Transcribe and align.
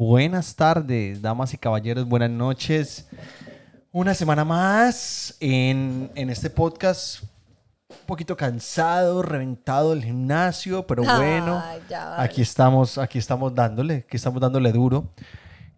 buenas 0.00 0.56
tardes, 0.56 1.20
damas 1.20 1.52
y 1.52 1.58
caballeros, 1.58 2.08
buenas 2.08 2.30
noches. 2.30 3.06
Una 3.92 4.14
semana 4.14 4.46
más 4.46 5.36
en, 5.40 6.10
en 6.14 6.30
este 6.30 6.48
podcast. 6.48 7.22
Un 7.90 8.06
poquito 8.06 8.34
cansado, 8.34 9.20
reventado 9.20 9.90
del 9.90 10.02
gimnasio, 10.02 10.86
pero 10.86 11.02
bueno, 11.02 11.62
Ay, 11.62 11.82
ya 11.90 12.06
vale. 12.08 12.22
aquí 12.24 12.40
estamos, 12.40 12.96
aquí 12.96 13.18
estamos 13.18 13.54
dándole, 13.54 14.04
aquí 14.06 14.16
estamos 14.16 14.40
dándole 14.40 14.72
duro. 14.72 15.10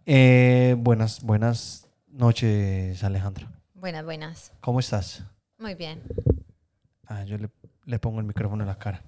Eh, 0.07 0.77
buenas, 0.79 1.21
buenas 1.21 1.89
noches, 2.07 3.03
Alejandra. 3.03 3.49
Buenas, 3.75 4.05
buenas. 4.05 4.53
¿Cómo 4.61 4.79
estás? 4.79 5.25
Muy 5.59 5.75
bien. 5.75 6.01
Ah, 7.09 7.25
yo 7.25 7.39
le, 7.39 7.51
le 7.87 7.99
pongo 7.99 8.21
el 8.21 8.27
micrófono 8.27 8.63
en 8.63 8.69
la 8.69 8.79
cara. 8.79 9.03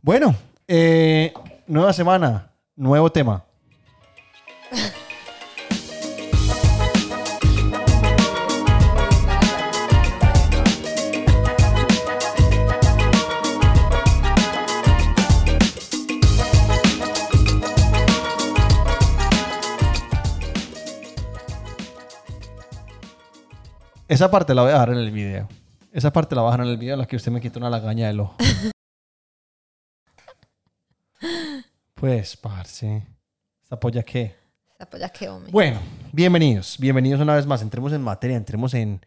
Bueno, 0.00 0.34
eh, 0.66 1.34
nueva 1.66 1.92
semana, 1.92 2.52
nuevo 2.74 3.12
tema. 3.12 3.44
Esa 24.10 24.28
parte 24.28 24.56
la 24.56 24.62
voy 24.62 24.70
a 24.70 24.74
dejar 24.74 24.90
en 24.90 24.98
el 24.98 25.12
video. 25.12 25.48
Esa 25.92 26.12
parte 26.12 26.34
la 26.34 26.42
voy 26.42 26.48
a 26.48 26.50
dejar 26.50 26.66
en 26.66 26.72
el 26.72 26.78
video 26.78 26.94
en 26.94 26.98
la 26.98 27.06
que 27.06 27.14
usted 27.14 27.30
me 27.30 27.40
quita 27.40 27.60
una 27.60 27.70
lagaña 27.70 28.08
del 28.08 28.18
ojo. 28.18 28.34
pues, 31.94 32.36
parce. 32.36 33.06
¿Esta 33.62 33.78
polla 33.78 34.02
qué? 34.02 34.39
Esa 34.80 34.88
polla 34.88 35.10
que 35.10 35.28
hombre. 35.28 35.52
Bueno, 35.52 35.78
bienvenidos. 36.10 36.78
Bienvenidos 36.78 37.20
una 37.20 37.34
vez 37.34 37.44
más. 37.44 37.60
Entremos 37.60 37.92
en 37.92 38.00
materia. 38.00 38.38
Entremos 38.38 38.72
en, 38.72 39.04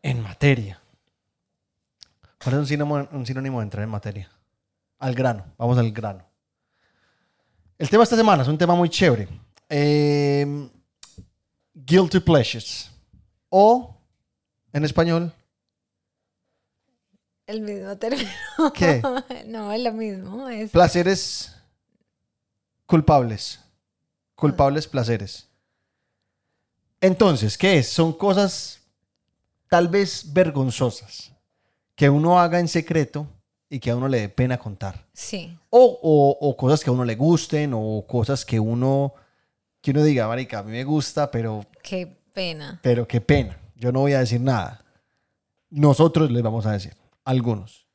en 0.00 0.22
materia. 0.22 0.80
¿Cuál 2.42 2.54
es 2.54 2.60
un 2.60 2.66
sinónimo, 2.66 3.06
un 3.12 3.26
sinónimo 3.26 3.58
de 3.58 3.64
entrar 3.64 3.84
en 3.84 3.90
materia? 3.90 4.30
Al 4.98 5.14
grano. 5.14 5.44
Vamos 5.58 5.76
al 5.76 5.92
grano. 5.92 6.24
El 7.76 7.90
tema 7.90 8.00
de 8.00 8.04
esta 8.04 8.16
semana 8.16 8.42
es 8.42 8.48
un 8.48 8.56
tema 8.56 8.74
muy 8.74 8.88
chévere. 8.88 9.28
Eh, 9.68 10.66
guilty 11.74 12.20
pleasures. 12.20 12.90
O, 13.50 13.94
en 14.72 14.82
español, 14.82 15.30
El 17.46 17.60
mismo 17.60 17.98
término. 17.98 18.30
¿Qué? 18.74 19.02
no, 19.46 19.70
es 19.72 19.82
lo 19.82 19.92
mismo. 19.92 20.48
Es... 20.48 20.70
Placeres 20.70 21.54
culpables. 22.86 23.60
Culpables 24.36 24.86
placeres. 24.86 25.48
Entonces, 27.00 27.58
¿qué 27.58 27.78
es? 27.78 27.88
Son 27.88 28.12
cosas 28.12 28.80
tal 29.68 29.88
vez 29.88 30.32
vergonzosas 30.32 31.32
que 31.94 32.08
uno 32.10 32.38
haga 32.38 32.60
en 32.60 32.68
secreto 32.68 33.26
y 33.68 33.80
que 33.80 33.90
a 33.90 33.96
uno 33.96 34.08
le 34.08 34.20
dé 34.20 34.28
pena 34.28 34.58
contar. 34.58 35.06
Sí. 35.12 35.58
O, 35.70 35.98
o- 36.02 36.48
o 36.48 36.56
cosas 36.56 36.82
que 36.84 36.90
a 36.90 36.92
uno 36.92 37.04
le 37.04 37.16
gusten 37.16 37.72
o 37.74 38.04
cosas 38.06 38.44
que 38.44 38.60
uno, 38.60 39.14
que 39.80 39.90
uno 39.90 40.02
diga, 40.04 40.28
marica, 40.28 40.60
a 40.60 40.62
mí 40.62 40.70
me 40.72 40.84
gusta, 40.84 41.30
pero, 41.30 41.64
Qué 41.82 42.06
pena. 42.32 42.78
pero 42.82 43.06
qué 43.08 43.20
pena. 43.20 43.58
Yo 43.74 43.92
no 43.92 44.00
voy 44.00 44.12
a 44.12 44.20
decir 44.20 44.40
nada. 44.40 44.84
Nosotros 45.70 46.30
les 46.30 46.42
vamos 46.42 46.64
a 46.66 46.72
decir, 46.72 46.94
algunos. 47.24 47.86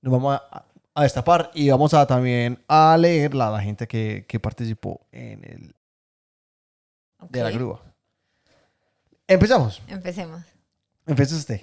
Nos 0.00 0.12
vamos 0.12 0.36
a, 0.50 0.64
a 0.94 1.02
destapar 1.02 1.50
y 1.54 1.70
vamos 1.70 1.94
a 1.94 2.06
también 2.06 2.62
a 2.68 2.96
leer 2.96 3.34
la, 3.34 3.50
la 3.50 3.60
gente 3.60 3.86
que, 3.86 4.24
que 4.28 4.40
participó 4.40 5.06
en 5.10 5.44
el 5.44 5.74
de 7.30 7.42
la 7.42 7.50
grúa. 7.50 7.82
Empezamos. 9.26 9.80
Empecemos. 9.86 10.42
Empieza 11.06 11.36
usted. 11.36 11.62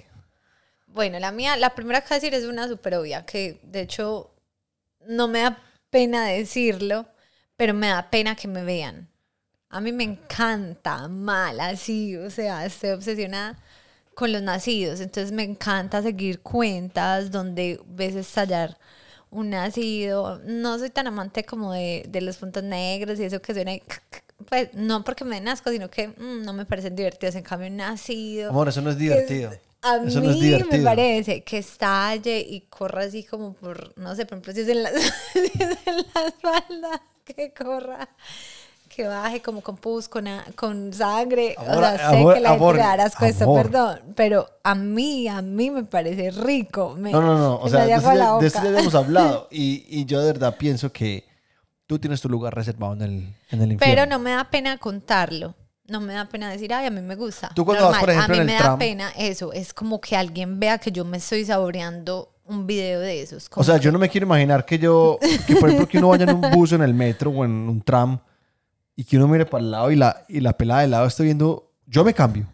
Bueno, 0.86 1.18
la 1.20 1.30
mía, 1.30 1.56
la 1.56 1.74
primera 1.74 2.00
que 2.00 2.14
decir 2.14 2.34
es 2.34 2.44
una 2.44 2.66
súper 2.66 2.94
obvia, 2.96 3.24
que 3.24 3.60
de 3.62 3.82
hecho 3.82 4.34
no 5.06 5.28
me 5.28 5.40
da 5.40 5.62
pena 5.88 6.26
decirlo, 6.26 7.06
pero 7.56 7.74
me 7.74 7.88
da 7.88 8.10
pena 8.10 8.34
que 8.34 8.48
me 8.48 8.64
vean. 8.64 9.08
A 9.68 9.80
mí 9.80 9.92
me 9.92 10.02
encanta 10.02 11.06
mal 11.06 11.60
así, 11.60 12.16
o 12.16 12.28
sea, 12.30 12.66
estoy 12.66 12.90
obsesionada 12.90 13.56
con 14.14 14.32
los 14.32 14.42
nacidos, 14.42 15.00
entonces 15.00 15.30
me 15.30 15.44
encanta 15.44 16.02
seguir 16.02 16.40
cuentas 16.40 17.30
donde 17.30 17.80
ves 17.86 18.16
estallar 18.16 18.76
un 19.30 19.50
nacido. 19.50 20.40
No 20.44 20.78
soy 20.78 20.90
tan 20.90 21.06
amante 21.06 21.44
como 21.44 21.72
de, 21.72 22.04
de 22.08 22.20
los 22.20 22.36
puntos 22.36 22.62
negros 22.62 23.18
y 23.20 23.24
eso 23.24 23.40
que 23.40 23.54
suena, 23.54 23.72
pues 24.48 24.70
no 24.74 25.04
porque 25.04 25.24
me 25.24 25.36
den 25.36 25.48
asco, 25.48 25.70
sino 25.70 25.88
que 25.90 26.08
mm, 26.08 26.42
no 26.42 26.52
me 26.52 26.64
parecen 26.66 26.96
divertidos. 26.96 27.34
En 27.36 27.42
cambio, 27.44 27.68
un 27.68 27.76
nacido. 27.76 28.50
Amor, 28.50 28.68
eso 28.68 28.80
no 28.82 28.90
es 28.90 28.98
divertido. 28.98 29.52
es- 29.52 29.60
a 29.82 29.96
Eso 29.96 30.20
mí 30.20 30.26
no 30.26 30.32
es 30.32 30.66
me 30.66 30.78
parece 30.80 31.42
que 31.42 31.56
estalle 31.58 32.38
y 32.40 32.60
corra 32.68 33.04
así 33.04 33.24
como 33.24 33.54
por, 33.54 33.96
no 33.98 34.14
sé, 34.14 34.26
por 34.26 34.34
ejemplo, 34.36 34.52
si 34.52 34.60
es 34.60 34.68
en 34.68 34.82
la, 34.82 34.90
si 35.32 35.38
es 35.38 35.78
en 35.86 35.96
la 36.14 36.26
espalda, 36.26 37.02
que 37.24 37.54
corra, 37.54 38.08
que 38.94 39.06
baje 39.06 39.40
como 39.40 39.60
con 39.62 39.76
pus, 39.76 40.08
con, 40.08 40.26
a- 40.26 40.44
con 40.56 40.92
sangre. 40.92 41.54
Amor, 41.56 41.76
o 41.76 41.80
sea, 41.80 41.98
sé 42.10 42.16
amor, 42.16 42.34
que 42.34 42.40
la 42.40 42.50
amor, 42.50 42.76
gente 42.76 43.28
esto, 43.28 43.44
amor. 43.44 43.62
perdón, 43.62 44.00
pero 44.16 44.46
a 44.64 44.74
mí, 44.74 45.28
a 45.28 45.40
mí 45.42 45.70
me 45.70 45.84
parece 45.84 46.30
rico. 46.32 46.94
Me, 46.98 47.12
No, 47.12 47.20
no, 47.22 47.38
no. 47.38 47.56
O 47.60 47.68
sea, 47.68 47.80
de 47.80 47.86
de 47.86 47.94
boca. 47.94 48.74
ya 48.74 48.80
hemos 48.80 48.94
hablado. 48.96 49.48
Y, 49.50 49.84
y 49.88 50.04
yo 50.06 50.20
de 50.20 50.26
verdad 50.32 50.56
pienso 50.58 50.92
que 50.92 51.24
tú 51.86 51.98
tienes 51.98 52.20
tu 52.20 52.28
lugar 52.28 52.54
reservado 52.54 52.92
en 52.94 53.02
el, 53.02 53.10
en 53.50 53.62
el 53.62 53.72
infierno. 53.72 53.78
Pero 53.78 54.06
no 54.06 54.18
me 54.18 54.32
da 54.32 54.44
pena 54.50 54.76
contarlo. 54.76 55.54
No 55.86 56.00
me 56.00 56.12
da 56.14 56.24
pena 56.28 56.50
decir, 56.50 56.72
ay, 56.74 56.86
a 56.86 56.90
mí 56.90 57.00
me 57.00 57.14
gusta. 57.16 57.50
Tú 57.54 57.64
cuando 57.64 57.88
vas, 57.90 58.00
por 58.00 58.10
ejemplo, 58.10 58.34
a 58.34 58.36
mí 58.36 58.40
en 58.40 58.46
me 58.46 58.52
el 58.56 58.58
da 58.62 58.74
tram- 58.74 58.78
pena 58.78 59.10
eso. 59.16 59.52
Es 59.52 59.72
como 59.72 60.00
que 60.00 60.16
alguien 60.16 60.58
vea 60.60 60.78
que 60.78 60.92
yo 60.92 61.04
me 61.04 61.16
estoy 61.18 61.44
saboreando 61.44 62.32
un 62.44 62.66
video 62.66 63.00
de 63.00 63.22
esos. 63.22 63.46
O 63.46 63.50
como 63.50 63.64
sea, 63.64 63.76
que- 63.78 63.84
yo 63.84 63.92
no 63.92 63.98
me 63.98 64.08
quiero 64.08 64.26
imaginar 64.26 64.64
que 64.64 64.78
yo, 64.78 65.18
que 65.46 65.56
por 65.56 65.68
ejemplo, 65.68 65.88
que 65.88 65.98
uno 65.98 66.08
vaya 66.08 66.24
en 66.24 66.34
un 66.34 66.50
bus, 66.52 66.72
en 66.72 66.82
el 66.82 66.94
metro 66.94 67.30
o 67.30 67.44
en 67.44 67.50
un 67.50 67.80
tram 67.82 68.18
y 68.96 69.04
que 69.04 69.16
uno 69.16 69.28
mire 69.28 69.46
para 69.46 69.62
el 69.64 69.70
lado 69.70 69.90
y 69.90 69.96
la, 69.96 70.24
y 70.28 70.40
la 70.40 70.52
pelada 70.56 70.80
de 70.82 70.88
lado 70.88 71.06
esté 71.06 71.22
viendo, 71.24 71.72
yo 71.86 72.04
me 72.04 72.14
cambio. 72.14 72.46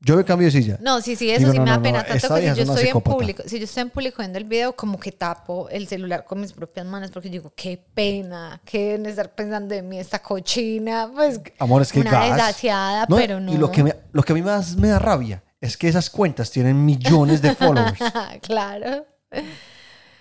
Yo 0.00 0.14
me 0.16 0.24
cambio 0.24 0.46
de 0.46 0.52
silla. 0.52 0.78
No, 0.80 1.00
sí, 1.00 1.16
sí, 1.16 1.30
eso 1.30 1.40
Digo, 1.40 1.52
sí 1.52 1.58
no, 1.58 1.64
me 1.64 1.70
da 1.70 1.76
no, 1.78 1.82
pena. 1.82 1.98
no, 2.00 2.04
Tanto 2.04 2.34
que 2.36 2.40
si 2.42 2.46
yo 2.46 2.62
estoy 2.62 2.78
en 2.80 2.86
psicópata. 2.86 3.16
público, 3.16 3.42
si 3.46 3.58
yo 3.58 3.64
estoy 3.64 3.80
en 3.82 3.90
público 3.90 4.16
viendo 4.18 4.38
el 4.38 4.44
video, 4.44 4.76
como 4.76 5.00
que 5.00 5.10
tapo 5.10 5.68
el 5.70 5.88
celular 5.88 6.24
con 6.24 6.40
mis 6.40 6.52
propias 6.52 6.86
manos 6.86 7.10
porque 7.10 7.28
digo, 7.30 7.52
qué 7.56 7.82
pena, 7.94 8.60
que 8.64 8.78
deben 8.90 9.06
estar 9.06 9.34
pensando 9.34 9.74
de 9.74 9.82
mí 9.82 9.98
esta 9.98 10.20
cochina, 10.20 11.10
pues 11.12 11.40
Amor, 11.58 11.82
es 11.82 11.90
que 11.92 12.00
una 12.00 12.10
gas. 12.10 12.26
desgraciada, 12.28 13.06
pero 13.08 13.40
no. 13.40 13.52
Y 13.52 13.56
lo 13.56 13.70
que, 13.72 13.82
me- 13.82 13.96
lo 14.12 14.22
que 14.22 14.32
a 14.32 14.34
mí 14.36 14.42
más 14.42 14.76
me 14.76 14.88
da 14.88 14.98
rabia 14.98 15.42
es 15.60 15.76
que 15.76 15.88
esas 15.88 16.10
cuentas 16.10 16.50
tienen 16.50 16.84
millones 16.84 17.40
de 17.42 17.54
followers. 17.56 17.98
claro. 18.42 19.06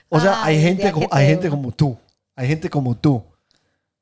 O 0.09 0.19
sea, 0.19 0.43
hay 0.43 0.55
Ay, 0.55 0.61
gente, 0.63 0.91
como, 0.93 1.09
que 1.09 1.15
hay 1.15 1.25
te 1.25 1.31
gente 1.31 1.49
como 1.49 1.71
tú. 1.73 1.97
Hay 2.35 2.47
gente 2.47 2.69
como 2.69 2.95
tú 2.95 3.23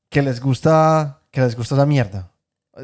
que 0.10 0.22
les 0.22 0.40
gusta, 0.40 1.20
que 1.34 1.42
les 1.42 1.56
gusta 1.56 1.74
esa 1.74 1.86
mierda. 1.88 2.30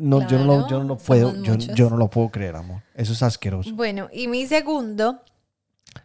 No, 0.02 0.28
yo, 0.28 0.40
no 0.40 0.46
lo, 0.46 0.68
yo 0.68 0.80
no 0.80 0.86
lo 0.86 0.98
puedo, 0.98 1.36
yo, 1.44 1.56
yo 1.56 1.90
no 1.90 1.98
lo 1.98 2.10
puedo 2.10 2.30
creer, 2.30 2.56
amor. 2.56 2.82
Eso 2.96 3.14
es 3.14 3.22
asqueroso. 3.22 3.74
Bueno, 3.76 4.10
y 4.12 4.28
mi 4.28 4.48
segundo. 4.48 5.22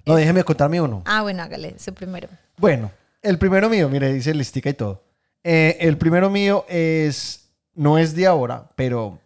No, 0.04 0.14
déjeme 0.14 0.44
contarme 0.44 0.80
uno. 0.80 1.02
Ah, 1.06 1.22
bueno, 1.22 1.42
hágale, 1.42 1.78
su 1.78 1.92
primero. 1.94 2.28
Bueno, 2.58 2.90
el 3.22 3.38
primero 3.38 3.70
mío, 3.70 3.88
mire, 3.88 4.12
dice 4.12 4.34
listica 4.34 4.68
y 4.68 4.74
todo. 4.74 5.02
Eh, 5.42 5.78
el 5.80 5.96
primero 5.96 6.28
mío 6.28 6.66
es, 6.68 7.48
no 7.74 7.96
es 7.96 8.14
de 8.14 8.26
ahora, 8.26 8.70
pero 8.76 9.18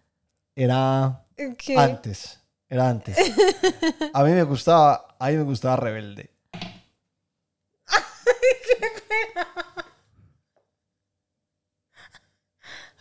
era 0.54 1.24
¿Qué? 1.58 1.76
antes. 1.76 2.38
Era 2.68 2.88
antes. 2.88 3.16
A 4.12 4.22
mí 4.22 4.30
me 4.30 4.44
gustaba, 4.44 5.16
a 5.18 5.28
mí 5.28 5.36
me 5.36 5.42
gustaba 5.42 5.76
Rebelde. 5.76 6.30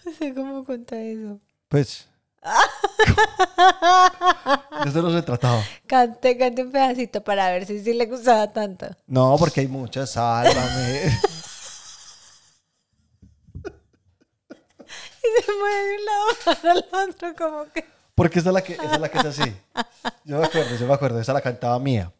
No 0.07 0.13
sé 0.13 0.33
cómo 0.33 0.63
contar 0.63 0.99
eso. 0.99 1.41
Pues. 1.67 2.07
no 4.93 5.11
se 5.11 5.21
trataba. 5.21 5.61
Cante, 5.85 6.37
cante 6.37 6.63
un 6.63 6.71
pedacito 6.71 7.21
para 7.21 7.51
ver 7.51 7.65
si 7.65 7.83
sí 7.83 7.93
le 7.93 8.05
gustaba 8.05 8.53
tanto. 8.53 8.87
No, 9.05 9.35
porque 9.37 9.59
hay 9.61 9.67
muchas, 9.67 10.11
sálvame. 10.17 11.11
Y 15.23 15.27
se 15.43 15.51
mueve 15.59 15.83
de 15.83 15.95
un 15.95 16.05
lado 16.05 16.27
para 16.45 16.71
el 16.71 16.85
otro 17.09 17.35
como 17.35 17.65
que... 17.73 17.83
Porque 18.15 18.39
esa 18.39 18.49
es 18.49 18.53
la 18.53 18.63
que, 18.63 18.73
esa 18.73 18.93
es 18.93 19.01
la 19.01 19.09
que 19.09 19.17
es 19.17 19.25
así. 19.25 19.53
Yo 20.23 20.39
me 20.39 20.45
acuerdo, 20.45 20.77
yo 20.77 20.87
me 20.87 20.93
acuerdo. 20.93 21.19
Esa 21.19 21.33
la 21.33 21.41
cantaba 21.41 21.77
Mía. 21.79 22.13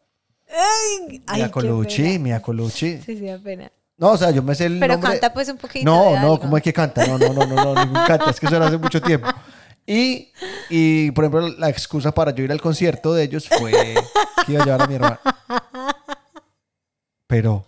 Ay, 0.50 1.22
ay, 1.26 1.38
Mía 1.38 1.46
qué 1.46 1.50
Colucci. 1.50 2.18
Mía 2.18 2.42
Colucci. 2.42 2.98
Sí, 2.98 3.16
sí, 3.16 3.24
da 3.24 3.38
pena. 3.38 3.72
No, 3.98 4.10
o 4.12 4.16
sea, 4.16 4.30
yo 4.30 4.42
me 4.42 4.54
sé 4.54 4.66
el 4.66 4.78
Pero 4.78 4.94
nombre. 4.94 5.10
canta 5.10 5.32
pues 5.34 5.48
un 5.48 5.56
poquito 5.58 5.84
No, 5.84 6.04
de 6.04 6.10
no, 6.12 6.18
algo. 6.18 6.40
¿cómo 6.40 6.56
es 6.56 6.62
que 6.62 6.72
canta? 6.72 7.04
No, 7.06 7.18
no, 7.18 7.32
no, 7.32 7.44
no, 7.46 7.54
no, 7.56 7.74
ningún 7.84 8.04
canta. 8.06 8.30
Es 8.30 8.38
que 8.40 8.46
eso 8.46 8.56
era 8.56 8.68
hace 8.68 8.78
mucho 8.78 9.02
tiempo. 9.02 9.28
Y, 9.86 10.32
y, 10.70 11.10
por 11.12 11.24
ejemplo, 11.24 11.48
la 11.58 11.68
excusa 11.68 12.12
para 12.12 12.30
yo 12.32 12.44
ir 12.44 12.52
al 12.52 12.60
concierto 12.60 13.12
de 13.14 13.24
ellos 13.24 13.48
fue 13.48 13.72
que 14.46 14.52
iba 14.52 14.62
a 14.62 14.64
llevar 14.66 14.82
a 14.82 14.86
mi 14.86 14.94
hermana. 14.94 15.20
Pero, 17.26 17.64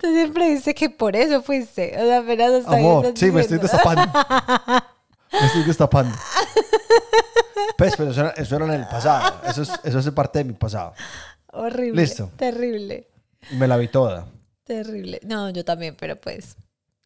Tú 0.00 0.08
siempre 0.12 0.50
dices 0.50 0.74
que 0.74 0.90
por 0.90 1.14
eso 1.16 1.42
fuiste. 1.42 1.94
O 1.98 2.04
sea, 2.04 2.18
apenas 2.18 2.66
ahí 2.66 2.80
Amor, 2.84 3.12
sí, 3.14 3.30
me 3.30 3.42
estoy 3.42 3.58
destapando. 3.58 4.02
me 5.32 5.46
estoy 5.46 5.62
destapando. 5.62 6.16
Pues, 7.78 7.94
pero 7.96 8.10
eso 8.10 8.20
era, 8.20 8.30
eso 8.30 8.56
era 8.56 8.64
en 8.66 8.72
el 8.72 8.86
pasado. 8.88 9.40
Eso 9.48 9.62
es, 9.62 9.70
eso 9.84 9.98
es 9.98 10.10
parte 10.10 10.40
de 10.40 10.44
mi 10.44 10.52
pasado. 10.54 10.94
Horrible. 11.52 12.02
Listo. 12.02 12.30
Terrible. 12.36 13.08
Me 13.52 13.68
la 13.68 13.76
vi 13.76 13.88
toda. 13.88 14.26
Terrible. 14.64 15.20
No, 15.24 15.50
yo 15.50 15.64
también, 15.64 15.96
pero 15.98 16.16
pues. 16.20 16.56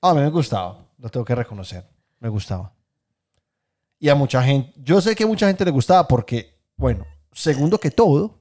Ah, 0.00 0.10
a 0.10 0.14
mí 0.14 0.20
me 0.20 0.30
gustaba. 0.30 0.78
Lo 0.98 1.08
tengo 1.08 1.24
que 1.24 1.34
reconocer. 1.34 1.84
Me 2.20 2.28
gustaba. 2.28 2.72
Y 3.98 4.08
a 4.08 4.14
mucha 4.14 4.42
gente, 4.42 4.72
yo 4.76 5.00
sé 5.00 5.14
que 5.16 5.24
a 5.24 5.26
mucha 5.26 5.46
gente 5.48 5.64
le 5.64 5.70
gustaba 5.72 6.06
porque, 6.06 6.54
bueno, 6.76 7.04
segundo 7.32 7.78
que 7.78 7.90
todo, 7.90 8.38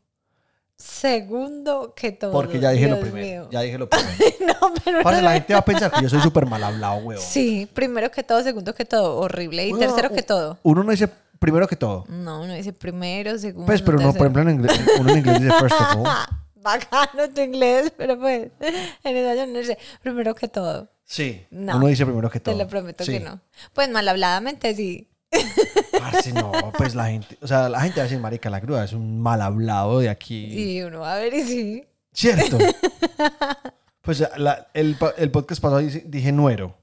Segundo 0.79 1.93
que 1.95 2.11
todo. 2.11 2.31
porque 2.31 2.59
ya 2.59 2.69
dije 2.69 2.87
lo 2.87 2.99
primero. 2.99 3.25
mío. 3.25 3.47
Ya 3.51 3.61
dije 3.61 3.79
lo 3.79 3.89
primero. 3.89 4.15
no, 4.61 4.73
pero. 4.85 5.01
No 5.01 5.21
la 5.21 5.33
gente 5.33 5.53
va 5.53 5.59
a 5.59 5.65
pensar 5.65 5.91
que 5.91 6.03
yo 6.03 6.09
soy 6.09 6.21
súper 6.21 6.45
mal 6.45 6.63
hablado, 6.63 6.97
weón. 6.97 7.19
Sí, 7.19 7.67
primero 7.73 8.11
que 8.11 8.21
todo, 8.21 8.43
segundo 8.43 8.75
que 8.75 8.85
todo. 8.85 9.17
Horrible. 9.17 9.67
Y 9.67 9.71
Uno- 9.71 9.79
tercero 9.79 10.11
que 10.11 10.21
todo. 10.21 10.59
Uno 10.61 10.83
no 10.83 10.91
dice 10.91 11.09
primero 11.39 11.67
que 11.67 11.75
todo. 11.75 12.05
No, 12.09 12.41
uno 12.43 12.53
dice 12.53 12.73
primero, 12.73 13.37
segundo. 13.39 13.65
Pues, 13.65 13.81
pero 13.81 13.97
no, 13.99 14.13
por 14.13 14.27
ejemplo, 14.27 14.43
en 14.43 14.49
inglés, 14.51 14.79
uno 14.99 15.09
en 15.11 15.17
inglés 15.17 15.41
dice 15.41 15.53
first 15.59 15.81
of 15.81 15.95
all. 15.95 16.05
Bacano 16.67 17.29
tu 17.33 17.41
inglés, 17.41 17.91
pero 17.97 18.19
pues. 18.19 18.49
En 18.59 19.17
español 19.17 19.53
no 19.53 19.59
dice 19.59 19.77
primero 20.01 20.35
que 20.35 20.47
todo. 20.47 20.89
Sí, 21.03 21.45
No. 21.51 21.77
uno 21.77 21.87
dice 21.87 22.05
primero 22.05 22.29
que 22.29 22.39
Te 22.39 22.51
todo. 22.51 22.57
lo 22.63 22.67
prometo 22.67 23.03
Sí. 23.05 23.13
que 23.13 23.19
no. 23.21 23.39
Pues 23.73 23.89
mal 23.89 24.07
habladamente 24.07 24.75
sí. 24.75 25.09
Parce, 25.99 26.31
no, 26.33 26.51
pues 26.77 26.95
la 26.95 27.07
gente, 27.07 27.37
o 27.41 27.47
sea, 27.47 27.67
la 27.69 27.81
gente 27.81 27.97
va 27.99 28.03
a 28.03 28.07
decir, 28.07 28.19
marica, 28.19 28.49
la 28.49 28.59
grúa 28.59 28.83
es 28.85 28.93
un 28.93 29.19
mal 29.21 29.41
hablado 29.41 29.99
de 29.99 30.09
aquí. 30.09 30.45
Y 30.77 30.81
uno 30.83 30.99
va 31.01 31.15
a 31.15 31.17
ver 31.19 31.33
y 31.33 31.43
sí. 31.43 31.87
¿Cierto? 32.13 32.57
pues 34.01 34.23
la- 34.37 34.67
el, 34.73 34.95
el 35.17 35.31
podcast 35.31 35.61
pasado 35.61 35.79
dice- 35.79 36.03
dije 36.05 36.31
nuero. 36.31 36.77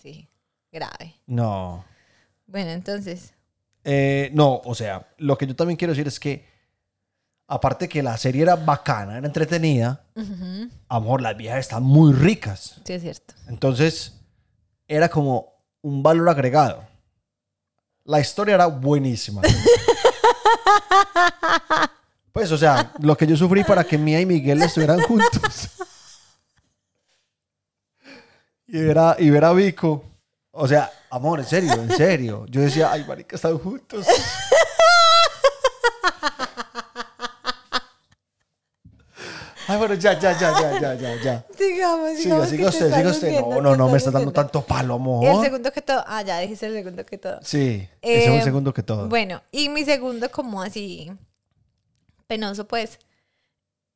Sí, 0.00 0.28
grave. 0.72 1.16
No. 1.26 1.84
Bueno, 2.46 2.70
entonces. 2.70 3.34
Eh, 3.84 4.30
no, 4.32 4.60
o 4.64 4.74
sea, 4.74 5.08
lo 5.18 5.36
que 5.38 5.46
yo 5.46 5.54
también 5.56 5.76
quiero 5.76 5.92
decir 5.92 6.06
es 6.06 6.18
que, 6.20 6.44
aparte 7.48 7.88
que 7.88 8.02
la 8.02 8.16
serie 8.16 8.42
era 8.42 8.54
bacana, 8.54 9.16
era 9.18 9.26
entretenida, 9.26 10.04
amor, 10.88 11.22
las 11.22 11.36
viejas 11.36 11.60
están 11.60 11.82
muy 11.82 12.12
ricas. 12.12 12.80
Sí, 12.84 12.92
es 12.92 13.02
cierto. 13.02 13.34
Entonces, 13.48 14.12
era 14.86 15.08
como 15.08 15.54
un 15.80 16.02
valor 16.02 16.28
agregado. 16.28 16.84
La 18.04 18.20
historia 18.20 18.54
era 18.54 18.66
buenísima. 18.66 19.42
Pues, 22.30 22.52
o 22.52 22.58
sea, 22.58 22.92
lo 23.00 23.16
que 23.16 23.26
yo 23.26 23.36
sufrí 23.36 23.64
para 23.64 23.82
que 23.82 23.98
Mía 23.98 24.20
y 24.20 24.26
Miguel 24.26 24.62
estuvieran 24.62 25.00
juntos. 25.00 25.70
Y 28.68 28.78
ver 28.80 28.96
a, 28.96 29.16
y 29.18 29.28
ver 29.30 29.44
a 29.44 29.52
Vico. 29.52 30.04
O 30.52 30.68
sea, 30.68 30.88
amor, 31.10 31.40
en 31.40 31.46
serio, 31.46 31.72
en 31.72 31.90
serio. 31.96 32.46
Yo 32.48 32.60
decía, 32.60 32.92
ay, 32.92 33.04
marica, 33.08 33.34
están 33.34 33.58
juntos. 33.58 34.06
Ay, 39.68 39.76
bueno, 39.76 39.94
ya, 39.94 40.18
ya, 40.18 40.32
ya, 40.38 40.50
ya, 40.60 40.80
ya, 40.80 40.94
ya, 40.94 41.22
ya. 41.22 41.46
Sigamos, 41.56 42.10
Siga, 42.16 42.22
sigamos. 42.22 42.48
siga 42.48 42.68
usted, 42.70 42.94
siga 42.94 43.10
usted. 43.10 43.40
No, 43.40 43.60
no, 43.60 43.76
no, 43.76 43.88
me 43.90 43.98
está 43.98 44.10
dando 44.10 44.32
tanto 44.32 44.62
palo, 44.62 44.94
El 44.94 45.00
amor. 45.00 45.44
segundo 45.44 45.70
que 45.70 45.82
todo. 45.82 46.02
Ah, 46.06 46.22
ya 46.22 46.38
dijiste 46.40 46.66
el 46.66 46.72
segundo 46.74 47.04
que 47.04 47.18
todo. 47.18 47.38
Sí, 47.42 47.86
ese 48.00 48.24
es 48.24 48.26
Eh, 48.28 48.30
un 48.38 48.42
segundo 48.42 48.72
que 48.72 48.82
todo. 48.82 49.08
Bueno, 49.08 49.42
y 49.52 49.68
mi 49.68 49.84
segundo, 49.84 50.30
como 50.30 50.62
así 50.62 51.12
penoso, 52.26 52.66
pues, 52.66 52.98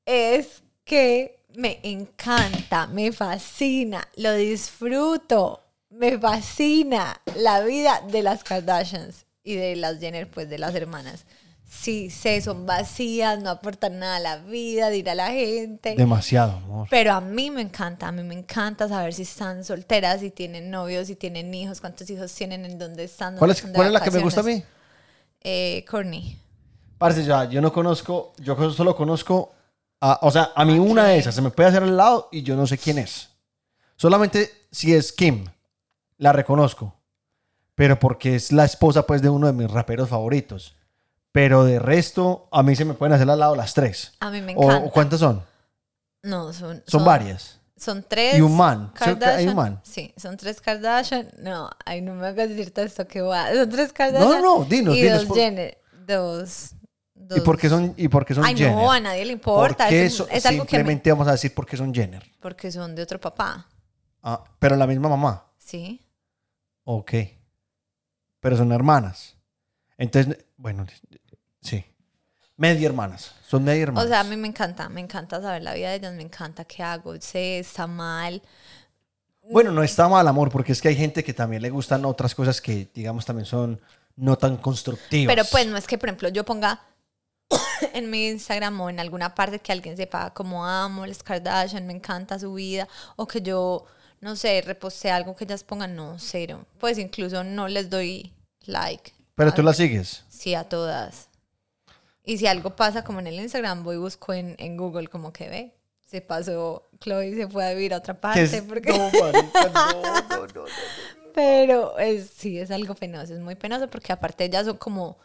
es 0.04 0.62
que 0.84 1.38
me 1.54 1.80
encanta, 1.82 2.86
me 2.86 3.12
fascina, 3.12 4.06
lo 4.16 4.34
disfruto, 4.34 5.60
me 5.90 6.18
fascina 6.18 7.20
la 7.36 7.60
vida 7.62 8.02
de 8.10 8.22
las 8.22 8.42
Kardashians 8.44 9.26
y 9.42 9.54
de 9.56 9.76
las 9.76 9.98
Jenner, 10.00 10.28
pues, 10.30 10.48
de 10.48 10.58
las 10.58 10.75
hermanas. 10.75 11.25
Sí, 11.74 12.10
sé, 12.10 12.40
son 12.42 12.66
vacías, 12.66 13.42
no 13.42 13.48
aportan 13.48 13.98
nada 13.98 14.16
a 14.16 14.20
la 14.20 14.36
vida, 14.36 14.90
dirá 14.90 15.14
la 15.14 15.30
gente. 15.30 15.94
Demasiado, 15.96 16.52
amor. 16.52 16.86
Pero 16.90 17.12
a 17.14 17.20
mí 17.22 17.50
me 17.50 17.62
encanta, 17.62 18.08
a 18.08 18.12
mí 18.12 18.22
me 18.22 18.34
encanta 18.34 18.86
saber 18.88 19.14
si 19.14 19.22
están 19.22 19.64
solteras, 19.64 20.20
si 20.20 20.30
tienen 20.30 20.70
novios, 20.70 21.06
si 21.06 21.16
tienen 21.16 21.52
hijos, 21.54 21.80
cuántos 21.80 22.08
hijos 22.10 22.32
tienen, 22.34 22.66
en 22.66 22.78
dónde 22.78 23.04
están. 23.04 23.36
¿Cuál 23.38 23.50
es, 23.52 23.56
están 23.56 23.72
cuál 23.72 23.86
es 23.86 23.92
la 23.94 24.00
que 24.02 24.10
me 24.10 24.19
gusta 24.20 24.40
a 24.40 24.44
mí? 24.44 24.62
Eh, 25.40 25.84
Courtney. 25.90 26.38
Parce, 26.98 27.24
ya, 27.24 27.46
yo 27.46 27.60
no 27.62 27.72
conozco, 27.72 28.34
yo 28.38 28.70
solo 28.70 28.94
conozco, 28.94 29.52
a- 30.00 30.18
o 30.22 30.30
sea, 30.30 30.52
a 30.54 30.64
mí 30.66 30.78
una 30.78 31.06
de 31.06 31.18
esas 31.18 31.34
se 31.34 31.40
me 31.42 31.50
puede 31.50 31.70
hacer 31.70 31.82
al 31.82 31.96
lado 31.96 32.28
y 32.30 32.42
yo 32.42 32.54
no 32.54 32.66
sé 32.66 32.76
quién 32.76 32.98
es. 32.98 33.30
Solamente 33.96 34.50
si 34.70 34.94
es 34.94 35.10
Kim, 35.12 35.46
la 36.18 36.32
reconozco. 36.32 36.94
Pero 37.75 37.98
porque 37.98 38.34
es 38.36 38.52
la 38.52 38.66
esposa, 38.66 39.06
pues, 39.06 39.22
de 39.22 39.30
uno 39.30 39.46
de 39.46 39.54
mis 39.54 39.70
raperos 39.70 40.10
favoritos. 40.10 40.76
Pero 41.32 41.64
de 41.64 41.79
resto, 41.79 42.49
a 42.52 42.62
mí 42.62 42.76
se 42.76 42.84
me 42.84 42.94
pueden 42.94 43.14
hacer 43.14 43.29
al 43.29 43.38
lado 43.38 43.56
las 43.56 43.73
tres. 43.75 44.12
A 44.20 44.31
mí 44.31 44.40
me 44.43 44.52
encanta. 44.52 44.87
o 44.87 44.90
¿Cuántas 44.90 45.20
son? 45.20 45.43
No, 46.23 46.52
son, 46.52 46.82
Son 46.87 47.05
varias. 47.05 47.58
Son 47.76 48.05
tres. 48.06 48.37
Y 48.37 48.43
un 48.43 48.56
man. 48.56 48.93
Hay 49.00 49.49
un 49.49 49.56
man. 49.56 49.81
Sí, 49.82 50.12
son 50.17 50.37
tres 50.37 50.61
Kardashian. 50.61 51.31
No, 51.38 51.69
ay, 51.84 52.00
no 52.00 52.14
me 52.14 52.26
hagas 52.26 52.49
decir 52.49 52.73
todo 52.73 52.84
esto 52.84 53.08
que 53.08 53.23
va. 53.23 53.52
Son 53.52 53.69
tres 53.69 53.93
Kardashian. 53.93 54.43
No, 54.43 54.58
no, 54.61 54.64
dinos, 54.64 54.94
y 54.96 55.02
dinos 55.02 55.19
dos 55.20 55.26
por- 55.29 55.37
Jenner. 55.38 55.79
Dos. 56.06 56.73
¿Y 57.35 57.40
por 57.40 57.58
qué 57.58 57.69
son, 57.69 57.94
y 57.96 58.08
por 58.08 58.26
qué 58.26 58.35
son 58.35 58.44
Ay, 58.44 58.55
Jenner? 58.56 58.75
no, 58.76 58.93
a 58.93 59.00
nadie 59.00 59.25
le 59.25 59.32
importa. 59.32 59.85
¿Por 59.85 59.90
qué 59.90 60.05
Es, 60.05 60.20
algo 60.20 60.26
que 60.28 60.35
me- 60.35 60.50
simplemente 60.61 61.11
vamos 61.11 61.26
a 61.28 61.32
decir 61.32 61.55
por 61.55 61.67
qué 61.67 61.76
son 61.76 61.94
Jenner? 61.94 62.23
Porque 62.40 62.70
son 62.70 62.94
de 62.94 63.02
otro 63.02 63.19
papá. 63.19 63.67
Ah, 64.23 64.44
pero 64.58 64.76
la 64.76 64.87
misma 64.87 65.08
mamá. 65.08 65.46
Sí. 65.58 66.00
Ok. 66.85 67.12
Pero 68.40 68.56
son 68.56 68.70
hermanas. 68.73 69.37
Entonces, 69.96 70.37
bueno, 70.56 70.85
sí. 71.62 71.85
Media 72.56 72.87
hermanas. 72.87 73.32
Son 73.49 73.64
media 73.64 73.85
hermanas. 73.85 74.05
O 74.05 74.09
sea, 74.09 74.20
a 74.20 74.25
mí 74.25 74.37
me 74.37 74.47
encanta, 74.47 74.88
me 74.88 75.00
encanta 75.00 75.41
saber 75.41 75.62
la 75.62 75.75
vida 75.75 75.88
de 75.88 75.97
ellas, 75.97 76.12
me 76.14 76.23
encanta 76.23 76.64
qué 76.64 76.82
hago, 76.82 77.19
sé, 77.20 77.59
está 77.59 77.87
mal. 77.87 78.43
Bueno, 79.50 79.73
no 79.73 79.82
está 79.82 80.06
mal, 80.09 80.29
amor, 80.29 80.50
porque 80.50 80.73
es 80.73 80.81
que 80.81 80.88
hay 80.88 80.94
gente 80.97 81.25
que 81.25 81.35
también 81.35 81.62
le 81.62 81.70
gustan 81.70 82.05
otras 82.05 82.35
cosas 82.35 82.61
que, 82.61 82.88
digamos, 82.94 83.25
también 83.25 83.47
son 83.47 83.81
no 84.17 84.37
tan 84.37 84.56
constructivas. 84.59 85.35
Pero 85.35 85.49
pues 85.50 85.67
no 85.67 85.76
es 85.76 85.87
que, 85.87 85.99
por 85.99 86.09
ejemplo, 86.11 86.29
yo 86.29 86.44
ponga 86.44 86.81
en 87.94 88.11
mi 88.11 88.29
Instagram 88.29 88.81
o 88.81 88.91
en 88.91 89.00
alguna 89.00 89.35
parte 89.35 89.59
que 89.59 89.73
alguien 89.73 89.97
sepa 89.97 90.32
cómo 90.32 90.64
amo 90.64 91.05
las 91.06 91.23
Kardashian, 91.23 91.87
me 91.87 91.94
encanta 91.94 92.38
su 92.38 92.55
vida, 92.55 92.87
o 93.17 93.26
que 93.26 93.41
yo, 93.43 93.87
no 94.20 94.37
sé, 94.37 94.61
repostee 94.61 95.11
algo 95.11 95.35
que 95.35 95.44
ellas 95.44 95.64
pongan, 95.64 95.97
no, 95.97 96.17
cero. 96.19 96.64
Pues 96.79 96.99
incluso 96.99 97.43
no 97.43 97.66
les 97.66 97.90
doy 97.90 98.33
like. 98.66 99.12
Pero 99.35 99.52
tú 99.52 99.62
a- 99.62 99.64
la 99.64 99.75
sigues. 99.75 100.23
Sí, 100.28 100.54
a 100.54 100.64
todas. 100.64 101.28
Y 102.25 102.38
si 102.38 102.47
algo 102.47 102.76
pasa 102.76 103.02
como 103.05 103.21
en 103.21 103.26
el 103.26 103.41
Instagram, 103.41 103.83
voy 103.83 103.97
y 103.97 103.99
busco 103.99 104.33
en, 104.33 104.55
en 104.59 104.76
Google 104.76 105.09
como 105.09 105.33
que 105.33 105.49
ve. 105.49 105.75
Se 106.07 106.21
pasó, 106.21 106.88
Chloe 107.00 107.35
se 107.35 107.49
fue 107.49 107.64
a 107.64 107.75
vivir 107.75 107.95
a 107.95 107.99
otra 107.99 108.14
parte. 108.14 108.62
porque... 108.62 108.91
No, 108.91 109.11
marica, 109.21 109.71
no, 109.75 110.02
no, 110.02 110.23
no, 110.23 110.47
no. 110.47 110.64
Pero 111.35 111.99
es, 111.99 112.29
sí, 112.29 112.59
es 112.59 112.71
algo 112.71 112.95
penoso, 112.95 113.33
es 113.33 113.41
muy 113.41 113.55
penoso 113.55 113.88
porque 113.88 114.12
aparte 114.12 114.45
ellas 114.45 114.67
son 114.67 114.76
como, 114.76 115.17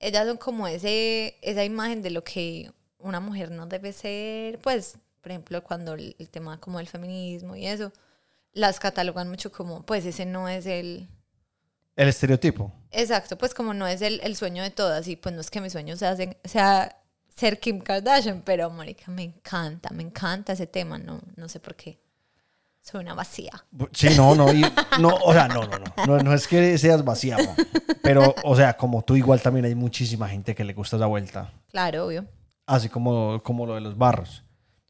ellas 0.00 0.26
son 0.26 0.36
como 0.36 0.66
ese, 0.66 1.38
esa 1.40 1.64
imagen 1.64 2.02
de 2.02 2.10
lo 2.10 2.24
que 2.24 2.72
una 2.98 3.20
mujer 3.20 3.52
no 3.52 3.66
debe 3.66 3.92
ser, 3.92 4.58
pues, 4.58 4.98
por 5.20 5.30
ejemplo, 5.30 5.62
cuando 5.62 5.94
el, 5.94 6.16
el 6.18 6.28
tema 6.28 6.58
como 6.58 6.80
el 6.80 6.88
feminismo 6.88 7.54
y 7.54 7.66
eso, 7.66 7.92
las 8.52 8.80
catalogan 8.80 9.28
mucho 9.28 9.52
como, 9.52 9.86
pues 9.86 10.04
ese 10.04 10.26
no 10.26 10.48
es 10.48 10.66
el, 10.66 11.08
El 11.96 12.08
estereotipo. 12.08 12.72
exacto, 12.90 13.36
pues 13.36 13.52
como 13.54 13.74
no 13.74 13.86
es 13.86 14.00
el, 14.02 14.20
el 14.22 14.34
sueño 14.36 14.62
de 14.62 14.70
todas 14.70 15.06
y 15.08 15.16
pues 15.16 15.34
no 15.34 15.40
es 15.40 15.50
que 15.50 15.60
mi 15.60 15.68
sueño 15.70 15.96
sea, 15.96 16.16
ser- 16.16 16.38
sea 16.44 16.96
ser 17.36 17.58
Kim 17.60 17.80
Kardashian, 17.80 18.42
pero, 18.44 18.70
marica, 18.70 19.10
me 19.10 19.22
encanta, 19.22 19.90
me 19.90 20.02
encanta 20.02 20.52
ese 20.52 20.66
tema, 20.66 20.98
no, 20.98 21.20
no 21.36 21.48
sé 21.48 21.60
por 21.60 21.74
qué. 21.74 21.98
Soy 22.80 23.00
una 23.02 23.14
vacía. 23.14 23.52
Sí, 23.92 24.08
no, 24.16 24.34
no, 24.34 24.52
y- 24.52 24.64
no, 25.00 25.08
o 25.24 25.32
sea, 25.32 25.48
no, 25.48 25.62
no, 25.66 25.78
no, 25.78 26.06
no, 26.06 26.18
no 26.18 26.34
es 26.34 26.48
que 26.48 26.76
seas 26.78 27.04
vacía, 27.04 27.36
pero, 28.02 28.34
o 28.44 28.56
sea, 28.56 28.76
como 28.76 29.02
tú 29.02 29.14
igual 29.16 29.40
también 29.40 29.64
hay 29.66 29.74
muchísima 29.74 30.28
gente 30.28 30.54
que 30.54 30.64
le 30.64 30.72
gusta 30.74 30.96
esa 30.96 31.06
vuelta, 31.06 31.52
Claro, 31.70 32.06
obvio. 32.06 32.26
así 32.66 32.88
como, 32.88 33.40
como 33.42 33.66
lo 33.66 33.74
de 33.76 33.82
los 33.82 33.96
barros. 33.96 34.44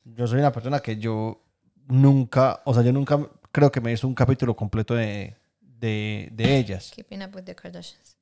Yo 0.04 0.26
soy 0.26 0.38
una 0.38 0.52
persona 0.52 0.80
que 0.80 0.96
yo 0.96 1.42
nunca, 1.86 2.60
o 2.64 2.72
sea, 2.74 2.82
yo 2.82 2.92
nunca 2.92 3.18
creo 3.52 3.70
que 3.70 3.80
me 3.80 3.92
hizo 3.92 4.06
un 4.08 4.14
capítulo 4.14 4.56
completo 4.56 4.94
de, 4.94 5.36
de, 5.82 6.28
de 6.32 6.56
ellas, 6.56 6.90
Keeping 6.94 7.22
up 7.22 7.34
with 7.34 7.42
the 7.42 7.54
Kardashians. 7.54 8.16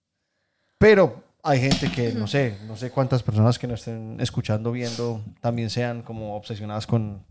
pero 0.78 1.22
hay 1.42 1.60
gente 1.60 1.90
que, 1.92 2.12
no 2.12 2.26
sé, 2.26 2.58
no 2.66 2.76
sé 2.76 2.90
cuántas 2.90 3.22
personas 3.22 3.58
que 3.58 3.66
nos 3.66 3.80
estén 3.80 4.18
escuchando, 4.20 4.72
viendo, 4.72 5.22
también 5.40 5.70
sean 5.70 6.02
como 6.02 6.34
obsesionadas 6.36 6.86
con, 6.86 7.24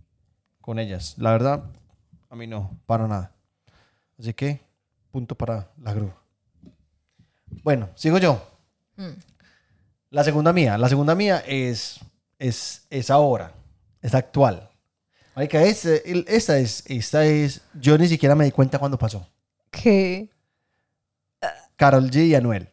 con 0.61 0.79
ellas. 0.79 1.15
La 1.17 1.31
verdad, 1.31 1.63
a 2.29 2.35
mí 2.35 2.47
no, 2.47 2.79
para 2.85 3.07
nada. 3.07 3.31
Así 4.17 4.33
que, 4.33 4.61
punto 5.11 5.35
para 5.35 5.69
la 5.83 5.93
grúa. 5.93 6.15
Bueno, 7.63 7.89
sigo 7.95 8.17
yo. 8.17 8.41
Mm. 8.95 9.09
La 10.11 10.23
segunda 10.23 10.53
mía. 10.53 10.77
La 10.77 10.89
segunda 10.89 11.13
mía 11.15 11.43
es, 11.45 11.99
es, 12.39 12.85
es 12.89 13.09
ahora. 13.09 13.53
Es 14.01 14.15
actual. 14.15 14.69
Marica, 15.35 15.61
es, 15.61 15.85
el- 15.85 16.25
esta 16.27 16.57
es, 16.57 16.83
esta 16.87 17.25
es, 17.25 17.61
yo 17.73 17.97
ni 17.97 18.07
siquiera 18.07 18.33
me 18.35 18.45
di 18.45 18.51
cuenta 18.51 18.79
cuando 18.79 18.97
pasó. 18.97 19.27
¿Qué? 19.71 20.29
Carol 21.75 22.09
G 22.11 22.27
y 22.27 22.35
Anuel. 22.35 22.69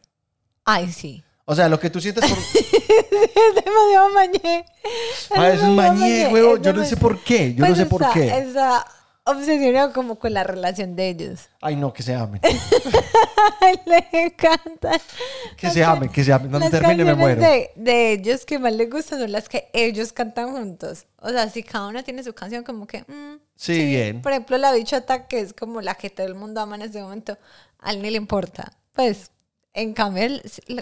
Ay, 0.65 0.91
sí. 0.91 1.23
O 1.45 1.55
sea, 1.55 1.69
lo 1.69 1.79
que 1.79 1.89
tú 1.89 2.01
sientes 2.01 2.29
por... 2.29 2.37
es 2.37 3.55
demasiado 3.55 4.09
mañé. 4.13 4.65
Ah, 5.35 5.49
es 5.49 5.61
un 5.61 5.69
demasiado 5.75 5.75
mañé, 5.75 6.27
huevo. 6.27 6.55
es 6.57 6.61
Yo 6.61 6.73
no 6.73 6.83
sé 6.83 6.97
por 6.97 7.19
qué. 7.23 7.53
Yo 7.53 7.61
no 7.61 7.67
Pues 7.67 7.77
sé 7.79 7.85
por 7.85 8.01
está- 8.01 8.13
qué. 8.13 8.27
Está 8.37 8.85
obsesionado 9.27 9.93
como 9.93 10.17
con 10.17 10.33
la 10.33 10.43
relación 10.43 10.95
de 10.95 11.09
ellos. 11.09 11.49
Ay, 11.61 11.75
no, 11.75 11.93
que 11.93 12.03
se 12.03 12.15
amen. 12.15 12.41
Le 13.85 14.07
encanta. 14.25 14.91
Que 15.55 15.69
se 15.69 15.83
amen, 15.83 16.09
que 16.09 16.23
se 16.23 16.31
amen. 16.33 16.51
Donde 16.51 16.69
termine 16.69 17.03
me 17.03 17.15
muero. 17.15 17.41
De, 17.41 17.71
de 17.75 18.11
ellos 18.13 18.45
que 18.45 18.59
más 18.59 18.73
les 18.73 18.89
gustan 18.89 19.19
son 19.19 19.31
las 19.31 19.49
que 19.49 19.69
ellos 19.73 20.13
cantan 20.13 20.51
juntos. 20.51 21.05
O 21.19 21.29
sea, 21.29 21.49
si 21.49 21.63
cada 21.63 21.87
uno 21.87 22.03
tiene 22.03 22.23
su 22.23 22.33
canción, 22.33 22.63
como 22.63 22.87
que. 22.87 23.01
mm, 23.01 23.39
Sí, 23.55 23.85
bien. 23.85 24.21
Por 24.21 24.31
ejemplo, 24.31 24.57
la 24.57 24.71
bichota, 24.71 25.27
que 25.27 25.39
es 25.39 25.53
como 25.53 25.81
la 25.81 25.95
que 25.95 26.09
todo 26.09 26.27
el 26.27 26.35
mundo 26.35 26.61
ama 26.61 26.75
en 26.75 26.83
este 26.83 27.01
momento, 27.01 27.37
a 27.79 27.91
él 27.91 28.01
ni 28.01 28.09
le 28.11 28.17
importa. 28.17 28.71
Pues, 28.93 29.31
en 29.77 29.93
cambio, 29.93 30.23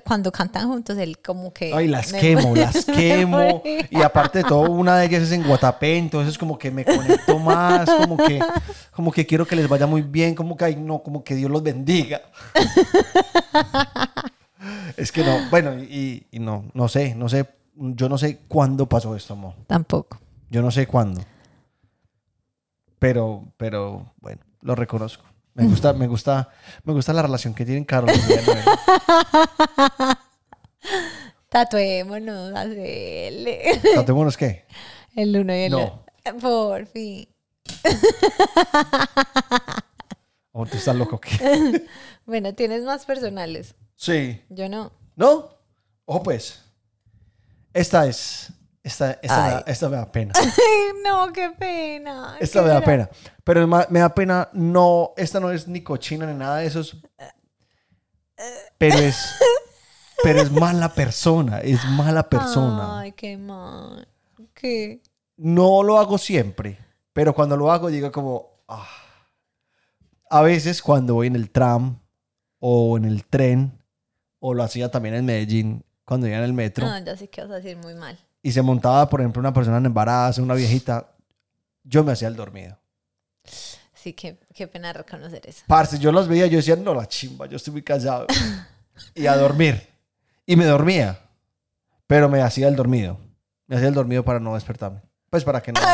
cuando 0.06 0.32
cantan 0.32 0.68
juntos, 0.70 0.98
él 0.98 1.20
como 1.20 1.52
que. 1.54 1.74
Ay, 1.74 1.88
las 1.88 2.12
me- 2.14 2.20
quemo, 2.20 2.56
las 2.56 2.86
quemo. 2.86 3.62
Y 3.90 4.02
aparte 4.02 4.40
de 4.40 4.44
todo, 4.46 4.72
una 4.72 4.98
de 4.98 5.06
ellas 5.06 5.24
es 5.24 5.32
en 5.34 5.44
Guatapé, 5.46 5.98
entonces 5.98 6.32
es 6.32 6.38
como 6.38 6.58
que 6.58 6.72
me 6.72 6.86
conecto 6.86 7.38
más, 7.38 7.90
como 7.90 8.16
que, 8.18 8.40
como 8.92 9.12
que 9.12 9.26
quiero 9.26 9.46
que 9.46 9.56
les 9.58 9.68
vaya 9.68 9.86
muy 9.86 10.02
bien, 10.02 10.34
como 10.34 10.56
que, 10.56 10.66
ay, 10.66 10.76
no, 10.78 11.04
como 11.04 11.24
que 11.24 11.36
Dios 11.36 11.52
los 11.52 11.62
bendiga. 11.62 12.22
Es 14.98 15.12
que 15.12 15.24
no, 15.24 15.38
bueno, 15.52 15.78
y, 15.78 16.26
y 16.32 16.40
no, 16.40 16.66
no 16.74 16.88
sé, 16.88 17.14
no 17.16 17.30
sé, 17.30 17.46
yo 17.76 18.10
no 18.10 18.18
sé 18.18 18.40
cuándo 18.48 18.88
pasó 18.88 19.16
esto, 19.16 19.34
amor. 19.34 19.54
Tampoco. 19.68 20.20
Yo 20.50 20.62
no 20.62 20.72
sé 20.72 20.88
cuándo. 20.88 21.22
Pero, 22.98 23.44
pero, 23.58 24.14
bueno, 24.22 24.42
lo 24.62 24.74
reconozco. 24.74 25.26
Me 25.56 25.66
gusta, 25.66 25.94
me 25.94 26.06
gusta, 26.08 26.50
me 26.84 26.92
gusta 26.94 27.14
la 27.14 27.22
relación 27.22 27.54
que 27.54 27.64
tienen 27.66 27.86
Carlos 27.86 28.16
y. 28.16 28.22
Tatuémonos, 31.50 32.54
hacerle. 32.54 33.82
¿Tatuémonos 33.96 34.36
qué? 34.36 34.66
El 35.16 35.36
uno 35.38 35.54
y 35.56 35.60
el 35.62 35.72
No. 35.72 35.78
otro. 36.26 36.40
Por 36.42 36.86
fin. 36.88 37.28
¿O 40.52 40.66
tú 40.66 40.78
estás 40.78 40.96
loco 40.96 41.20
qué? 41.20 41.86
Bueno, 42.26 42.56
tienes 42.56 42.82
más 42.82 43.06
personales. 43.06 43.76
Sí. 43.96 44.42
Yo 44.50 44.68
no. 44.68 44.92
¿No? 45.16 45.60
Ojo 46.06 46.24
pues. 46.24 46.64
Esta 47.72 48.08
es. 48.08 48.52
Esta, 48.86 49.14
esta, 49.24 49.64
me 49.66 49.72
esta 49.72 49.90
me 49.90 49.96
da 49.98 50.06
pena. 50.12 50.32
Ay, 50.40 50.52
no, 51.04 51.34
qué 51.34 51.50
pena. 51.50 52.38
Esta 52.40 52.60
¿Qué 52.60 52.66
me 52.68 52.72
da 52.72 52.82
pena. 52.82 53.10
Pero 53.44 53.68
me 53.68 54.00
da 54.00 54.14
pena. 54.14 54.48
No, 54.54 55.14
esta 55.18 55.40
no 55.40 55.50
es 55.50 55.68
ni 55.68 55.82
cochina 55.82 56.28
ni 56.28 56.36
nada 56.38 56.58
de 56.58 56.68
eso. 56.68 56.82
es- 56.82 56.96
Pero 58.78 58.98
es. 59.00 59.18
Pero 60.22 60.40
es 60.42 60.52
mala 60.52 60.94
persona. 60.94 61.60
Es 61.62 61.84
mala 61.86 62.30
persona. 62.30 63.00
Ay, 63.00 63.12
qué 63.14 63.38
mal. 63.38 64.08
¿Qué? 64.54 65.02
No 65.38 65.82
lo 65.82 65.98
hago 65.98 66.20
siempre. 66.20 66.78
Pero 67.12 67.34
cuando 67.34 67.58
lo 67.58 67.72
hago, 67.72 67.90
digo 67.90 68.12
como. 68.12 68.62
ah. 68.68 68.88
A 70.30 70.42
veces 70.44 70.82
cuando 70.84 71.16
voy 71.16 71.28
en 71.28 71.36
el 71.36 71.50
tram 71.50 72.00
o 72.60 72.98
en 72.98 73.06
el 73.06 73.26
tren, 73.26 73.82
o 74.40 74.54
lo 74.54 74.62
hacía 74.64 74.92
también 74.92 75.16
en 75.16 75.26
Medellín, 75.26 75.84
cuando 76.04 76.28
iba 76.28 76.38
en 76.38 76.44
el 76.44 76.54
metro. 76.54 76.86
No, 76.88 76.98
ya 77.04 77.16
sé 77.18 77.30
que 77.30 77.42
vas 77.42 77.50
a 77.52 77.56
decir 77.56 77.78
muy 77.78 77.96
mal. 77.96 78.18
Y 78.46 78.52
se 78.52 78.62
montaba, 78.62 79.10
por 79.10 79.22
ejemplo, 79.22 79.40
una 79.40 79.52
persona 79.52 79.80
en 79.80 79.88
embarazo, 79.88 80.44
una 80.44 80.54
viejita, 80.54 81.10
yo 81.84 82.04
me 82.04 82.12
hacía 82.12 82.28
el 82.28 82.36
dormido. 82.36 82.78
Sí, 83.44 84.14
qué, 84.14 84.38
qué 84.54 84.68
pena 84.68 84.94
reconocer 84.94 85.42
eso. 85.48 85.64
Parce, 85.66 85.98
yo 85.98 86.12
los 86.12 86.28
veía, 86.28 86.46
yo 86.46 86.58
decía, 86.58 86.76
no, 86.76 86.94
la 86.94 87.08
chimba, 87.08 87.48
yo 87.48 87.56
estoy 87.56 87.74
muy 87.74 87.82
cansado. 87.82 88.28
y 89.16 89.26
a 89.26 89.36
dormir. 89.36 89.90
Y 90.46 90.56
me 90.58 90.66
dormía, 90.66 91.20
pero 92.06 92.30
me 92.30 92.44
hacía 92.44 92.68
el 92.68 92.76
dormido. 92.76 93.18
Me 93.66 93.78
hacía 93.78 93.88
el 93.88 93.96
dormido 93.96 94.24
para 94.24 94.40
no 94.40 94.54
despertarme. 94.54 95.02
Pues 95.32 95.44
para 95.44 95.64
que 95.64 95.72
no. 95.72 95.82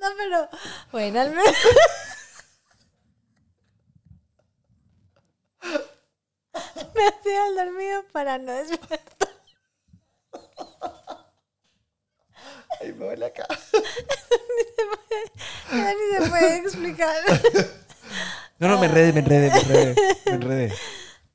No, 0.00 0.06
pero 0.16 0.48
bueno, 0.92 1.20
al 1.20 1.30
menos. 1.30 1.44
Me 6.98 7.06
hacía 7.06 7.46
el 7.48 7.54
dormido 7.56 8.02
para 8.12 8.38
no 8.38 8.52
despertar. 8.52 9.28
Ay, 12.80 12.92
me 12.92 13.06
duele 13.06 13.26
acá. 13.26 13.46
Ya 15.72 15.94
ni 15.94 16.24
se 16.24 16.30
puede 16.30 16.56
explicar. 16.58 17.16
No, 18.58 18.68
no, 18.68 18.78
me 18.80 18.86
enredé, 18.86 19.12
me 19.12 19.20
enredé, 19.20 19.50
me 19.50 19.58
enredé. 19.60 19.94
Me 20.26 20.32
enredé. 20.32 20.72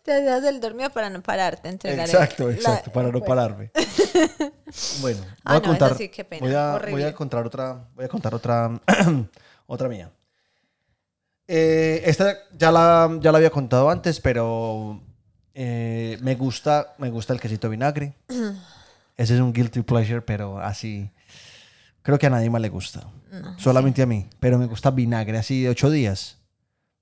Te 0.01 0.13
hacías 0.13 0.43
el 0.43 0.60
dormido 0.60 0.89
para 0.89 1.10
no 1.10 1.22
pararte, 1.22 1.70
entregar 1.70 2.10
el- 2.10 2.13
Exacto, 2.15 2.48
la- 2.50 2.53
exacto, 2.53 2.91
para 2.91 3.08
no 3.10 3.20
pues. 3.20 3.29
pararme. 3.29 3.72
Bueno, 5.01 5.20
voy 5.22 5.29
Ah, 5.43 5.55
a 5.55 5.60
no, 5.60 5.62
contar. 5.67 5.96
sí, 5.96 6.10
qué 6.10 6.24
pena, 6.25 6.41
voy, 6.43 6.55
a, 6.55 6.79
voy 6.91 7.03
a 7.03 7.13
contar 7.13 7.46
otra. 7.46 7.88
Voy 7.93 8.05
a 8.05 8.08
contar 8.08 8.34
otra. 8.34 8.72
otra 9.67 9.88
mía. 9.88 10.12
Eh, 11.48 12.01
esta 12.05 12.36
ya 12.53 12.72
la, 12.72 13.15
ya 13.22 13.32
la 13.32 13.38
había 13.38 13.51
contado 13.51 13.88
antes, 13.91 14.20
pero 14.20 15.00
eh, 15.53 16.17
me 16.22 16.36
gusta, 16.36 16.95
me 16.98 17.10
gusta 17.10 17.33
el 17.33 17.39
quesito 17.39 17.69
vinagre. 17.69 18.13
Ese 19.17 19.36
es 19.36 19.39
un 19.39 19.53
guilty 19.53 19.81
pleasure, 19.83 20.22
pero 20.22 20.60
así. 20.60 21.10
Creo 22.01 22.17
que 22.19 22.25
a 22.27 22.29
nadie 22.29 22.50
más 22.50 22.62
le 22.62 22.69
gusta. 22.69 23.07
No, 23.31 23.57
Solamente 23.60 24.01
a 24.01 24.05
mí. 24.05 24.27
Pero 24.39 24.57
me 24.57 24.65
gusta 24.65 24.91
vinagre 24.91 25.38
así 25.38 25.62
de 25.63 25.69
ocho 25.69 25.89
días. 25.89 26.38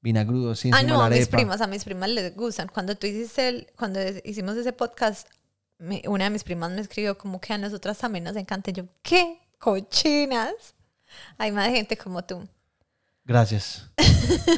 Vinagrudo, 0.02 0.56
sí, 0.56 0.72
Ah, 0.74 0.84
no, 0.84 1.02
a 1.02 1.10
mis 1.10 1.28
primas, 1.28 1.62
a 1.62 1.68
mis 1.68 1.84
primas 1.84 2.10
les 2.10 2.36
gustan. 2.36 2.68
Cuando 2.68 2.96
tú 2.96 3.08
hiciste 3.08 3.48
el, 3.50 3.68
cuando 3.78 4.00
hicimos 4.24 4.58
ese 4.58 4.74
podcast, 4.74 5.28
me- 5.78 6.02
una 6.08 6.24
de 6.26 6.30
mis 6.32 6.44
primas 6.44 6.72
me 6.72 6.82
escribió 6.82 7.18
como 7.18 7.40
que 7.40 7.54
a 7.54 7.58
nosotras 7.58 7.98
también 8.00 8.24
nos 8.24 8.36
encanta. 8.36 8.72
Y 8.72 8.74
yo, 8.74 8.86
¿qué? 9.04 9.40
Cochinas. 9.60 10.54
Hay 11.38 11.52
más 11.52 11.70
gente 11.70 11.98
como 11.98 12.24
tú. 12.24 12.48
Gracias. 13.24 13.90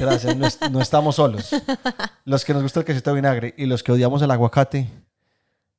Gracias. 0.00 0.36
No, 0.36 0.46
es- 0.46 0.58
no 0.70 0.80
estamos 0.80 1.16
solos. 1.16 1.50
Los 2.24 2.44
que 2.44 2.54
nos 2.54 2.62
gusta 2.62 2.80
el 2.80 2.86
quesito 2.86 3.10
de 3.10 3.16
vinagre 3.16 3.54
y 3.56 3.66
los 3.66 3.82
que 3.82 3.92
odiamos 3.92 4.22
el 4.22 4.30
aguacate, 4.30 4.88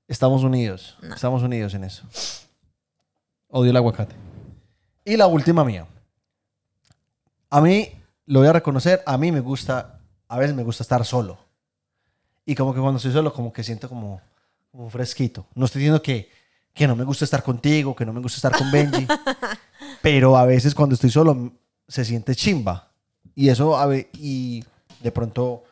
estamos 0.08 0.44
unidos. 0.44 0.98
No. 1.02 1.16
Estamos 1.16 1.42
unidos 1.44 1.74
en 1.74 1.84
eso. 1.84 2.04
Odio 3.50 3.72
el 3.72 3.78
aguacate. 3.78 4.16
Y 5.04 5.18
la 5.18 5.28
última 5.28 5.64
mía. 5.64 5.86
A 7.50 7.62
mí, 7.62 7.92
lo 8.26 8.40
voy 8.40 8.48
a 8.50 8.54
reconocer, 8.54 9.02
a 9.06 9.18
mí 9.18 9.32
me 9.32 9.40
gusta, 9.40 10.00
a 10.28 10.38
veces 10.38 10.56
me 10.56 10.64
gusta 10.64 10.84
estar 10.84 11.06
solo. 11.06 11.38
Y 12.46 12.56
como 12.56 12.74
que 12.74 12.80
cuando 12.80 12.98
estoy 12.98 13.12
solo, 13.14 13.34
como 13.34 13.52
que 13.54 13.64
siento 13.64 13.88
como, 13.90 14.22
como 14.72 14.86
un 14.86 14.92
fresquito. 14.92 15.48
No 15.56 15.66
estoy 15.66 15.80
diciendo 15.82 16.02
que, 16.02 16.30
que 16.74 16.88
no 16.88 16.96
me 16.96 17.04
gusta 17.04 17.26
estar 17.26 17.44
contigo, 17.44 17.96
que 17.96 18.06
no 18.06 18.14
me 18.14 18.20
gusta 18.20 18.38
estar 18.38 18.58
con 18.58 18.70
Benji. 18.72 19.08
pero 20.02 20.38
a 20.38 20.46
veces 20.46 20.76
cuando 20.76 20.96
estoy 20.96 21.10
solo 21.10 21.54
se 21.88 22.06
siente 22.06 22.36
chimba. 22.36 22.92
Y 23.36 23.50
eso, 23.50 23.78
a 23.78 23.86
ve- 23.86 24.10
y 24.14 24.64
de 25.02 25.12
pronto, 25.12 25.64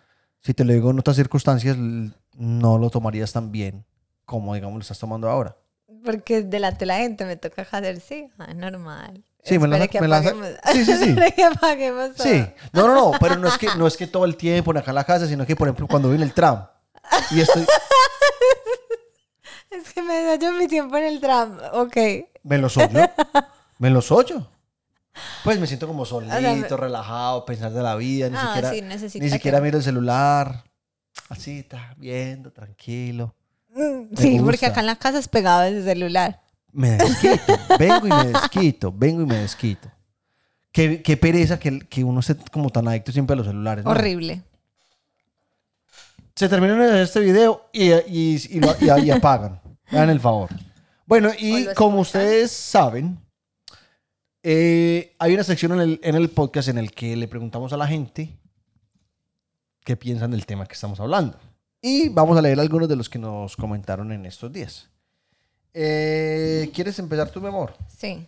si 0.42 0.54
te 0.54 0.64
lo 0.66 0.74
digo 0.74 0.92
en 0.92 1.00
otras 1.00 1.16
circunstancias, 1.16 1.78
no 1.78 2.78
lo 2.78 2.90
tomarías 2.90 3.32
tan 3.34 3.52
bien 3.52 3.86
como, 4.26 4.54
digamos, 4.56 4.76
lo 4.76 4.82
estás 4.82 5.00
tomando 5.00 5.30
ahora. 5.30 5.56
Porque 6.04 6.42
delante 6.42 6.80
de 6.80 6.86
la 6.88 6.98
gente 6.98 7.26
me 7.26 7.38
toca 7.38 7.62
hacer 7.62 8.00
sí. 8.02 8.28
Ah, 8.38 8.54
normal. 8.54 9.24
Sí, 9.44 9.60
me 9.60 9.68
la- 9.68 9.88
que 9.88 10.02
me 10.02 10.08
la- 10.08 10.22
sí, 10.24 10.86
sí, 10.86 10.96
sí. 10.98 11.16
Que 11.36 11.44
apaguemos. 11.44 12.12
Sí, 12.18 12.46
no, 12.72 12.88
no, 12.88 12.96
no, 12.96 13.12
pero 13.20 13.36
no 13.38 13.48
es 13.48 13.58
que, 13.58 13.68
no 13.78 13.88
es 13.88 13.98
que 13.98 14.08
todo 14.08 14.26
el 14.26 14.36
tiempo 14.38 14.72
en 14.72 14.78
acá 14.78 14.92
en 14.92 14.96
la 14.96 15.04
casa, 15.04 15.28
sino 15.28 15.46
que, 15.46 15.56
por 15.56 15.68
ejemplo, 15.68 15.88
cuando 15.88 16.14
en 16.14 16.22
el 16.22 16.34
tram 16.34 16.66
y 17.32 17.42
estoy, 17.42 17.66
Es 19.70 19.92
que 19.94 20.02
me 20.04 20.22
da 20.24 20.36
yo 20.36 20.52
mi 20.54 20.68
tiempo 20.68 20.96
en 20.98 21.06
el 21.06 21.20
tram. 21.20 21.58
Ok. 21.74 21.98
me 22.44 22.58
lo 22.58 22.70
soy 22.70 22.88
me 23.80 23.90
lo 23.90 24.02
soy 24.02 24.26
Pues 25.44 25.60
me 25.60 25.68
siento 25.68 25.88
como 25.88 26.06
solito, 26.06 26.34
sea, 26.40 26.78
relajado, 26.78 27.46
pensar 27.46 27.72
de 27.72 27.82
la 27.84 27.96
vida, 27.96 28.30
ni 28.30 28.36
Ah, 28.38 28.48
siquiera, 28.48 28.72
sí, 28.72 29.20
ni 29.20 29.30
siquiera 29.30 29.58
que- 29.60 29.64
miro 29.64 29.78
el 29.78 29.84
celular, 29.84 30.64
así, 31.30 31.60
está 31.60 31.94
viendo, 31.98 32.52
tranquilo. 32.52 33.36
Mm, 33.76 34.16
Sí, 34.18 34.40
porque 34.44 34.66
acá 34.66 34.80
en 34.82 34.86
la 34.88 34.96
casa 34.96 35.20
es 35.20 35.28
pegado 35.28 35.64
ese 35.64 35.84
celular. 35.84 36.42
Me 36.72 36.92
desquito, 36.92 37.60
vengo 37.78 38.08
y 38.08 38.10
me 38.10 38.26
desquito, 38.26 38.92
vengo 38.92 39.22
y 39.22 39.26
me 39.26 39.36
desquito. 39.38 39.92
Qué, 40.72 41.04
qué 41.04 41.18
pereza 41.18 41.60
que, 41.60 41.80
que 41.82 42.04
uno 42.04 42.20
esté 42.22 42.36
como 42.52 42.70
tan 42.72 42.88
adicto 42.88 43.12
siempre 43.12 43.34
a 43.36 43.38
los 43.38 43.46
celulares. 43.46 43.86
¿no? 43.86 43.92
Horrible. 43.92 44.42
Se 46.36 46.50
terminó 46.50 46.82
este 46.84 47.20
video 47.20 47.70
y, 47.72 47.92
y, 47.92 48.42
y 48.50 48.60
lo- 48.60 48.76
y- 49.04 49.12
apagan. 49.12 49.62
Hagan 49.88 50.10
el 50.10 50.20
favor. 50.20 50.50
Bueno, 51.06 51.30
y 51.38 51.68
como 51.76 52.00
ustedes 52.00 52.52
saben, 52.52 53.20
eh, 54.44 55.16
hay 55.20 55.34
una 55.34 55.44
sección 55.44 55.72
en 55.74 55.80
el, 55.80 56.00
en 56.04 56.16
el 56.16 56.30
podcast 56.30 56.68
en 56.70 56.78
el 56.78 56.92
que 56.92 57.16
le 57.16 57.28
preguntamos 57.28 57.72
a 57.74 57.78
la 57.78 57.88
gente 57.88 58.30
qué 59.84 59.96
piensan 59.98 60.32
del 60.32 60.46
tema 60.46 60.66
que 60.66 60.74
estamos 60.74 61.00
hablando. 61.00 61.38
Y 61.82 62.10
vamos 62.10 62.38
a 62.38 62.42
leer 62.42 62.60
algunos 62.60 62.88
de 62.88 62.96
los 62.96 63.10
que 63.10 63.20
nos 63.20 63.56
comentaron 63.58 64.12
en 64.12 64.26
estos 64.26 64.52
días. 64.52 64.90
Eh, 65.74 66.70
¿Quieres 66.74 66.98
empezar 67.00 67.30
tu, 67.30 67.42
mi 67.42 67.48
amor? 67.48 67.74
Sí. 67.98 68.26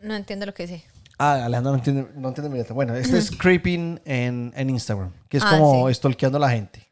No 0.00 0.14
entiendo 0.14 0.46
lo 0.46 0.54
que 0.54 0.66
dice. 0.66 0.84
Ah, 1.18 1.44
Alejandro 1.46 1.72
no 1.72 1.78
entiende, 1.78 2.06
no 2.14 2.28
entiende 2.28 2.50
mi 2.50 2.58
letra. 2.58 2.74
Bueno, 2.74 2.94
este 2.94 3.18
es 3.18 3.30
creeping 3.38 4.00
en, 4.04 4.52
en 4.54 4.70
Instagram, 4.70 5.12
que 5.28 5.38
es 5.38 5.42
Ah, 5.44 5.56
como 5.58 5.88
sí. 5.88 5.94
stalkeando 5.94 6.38
a 6.38 6.40
la 6.42 6.50
gente. 6.50 6.86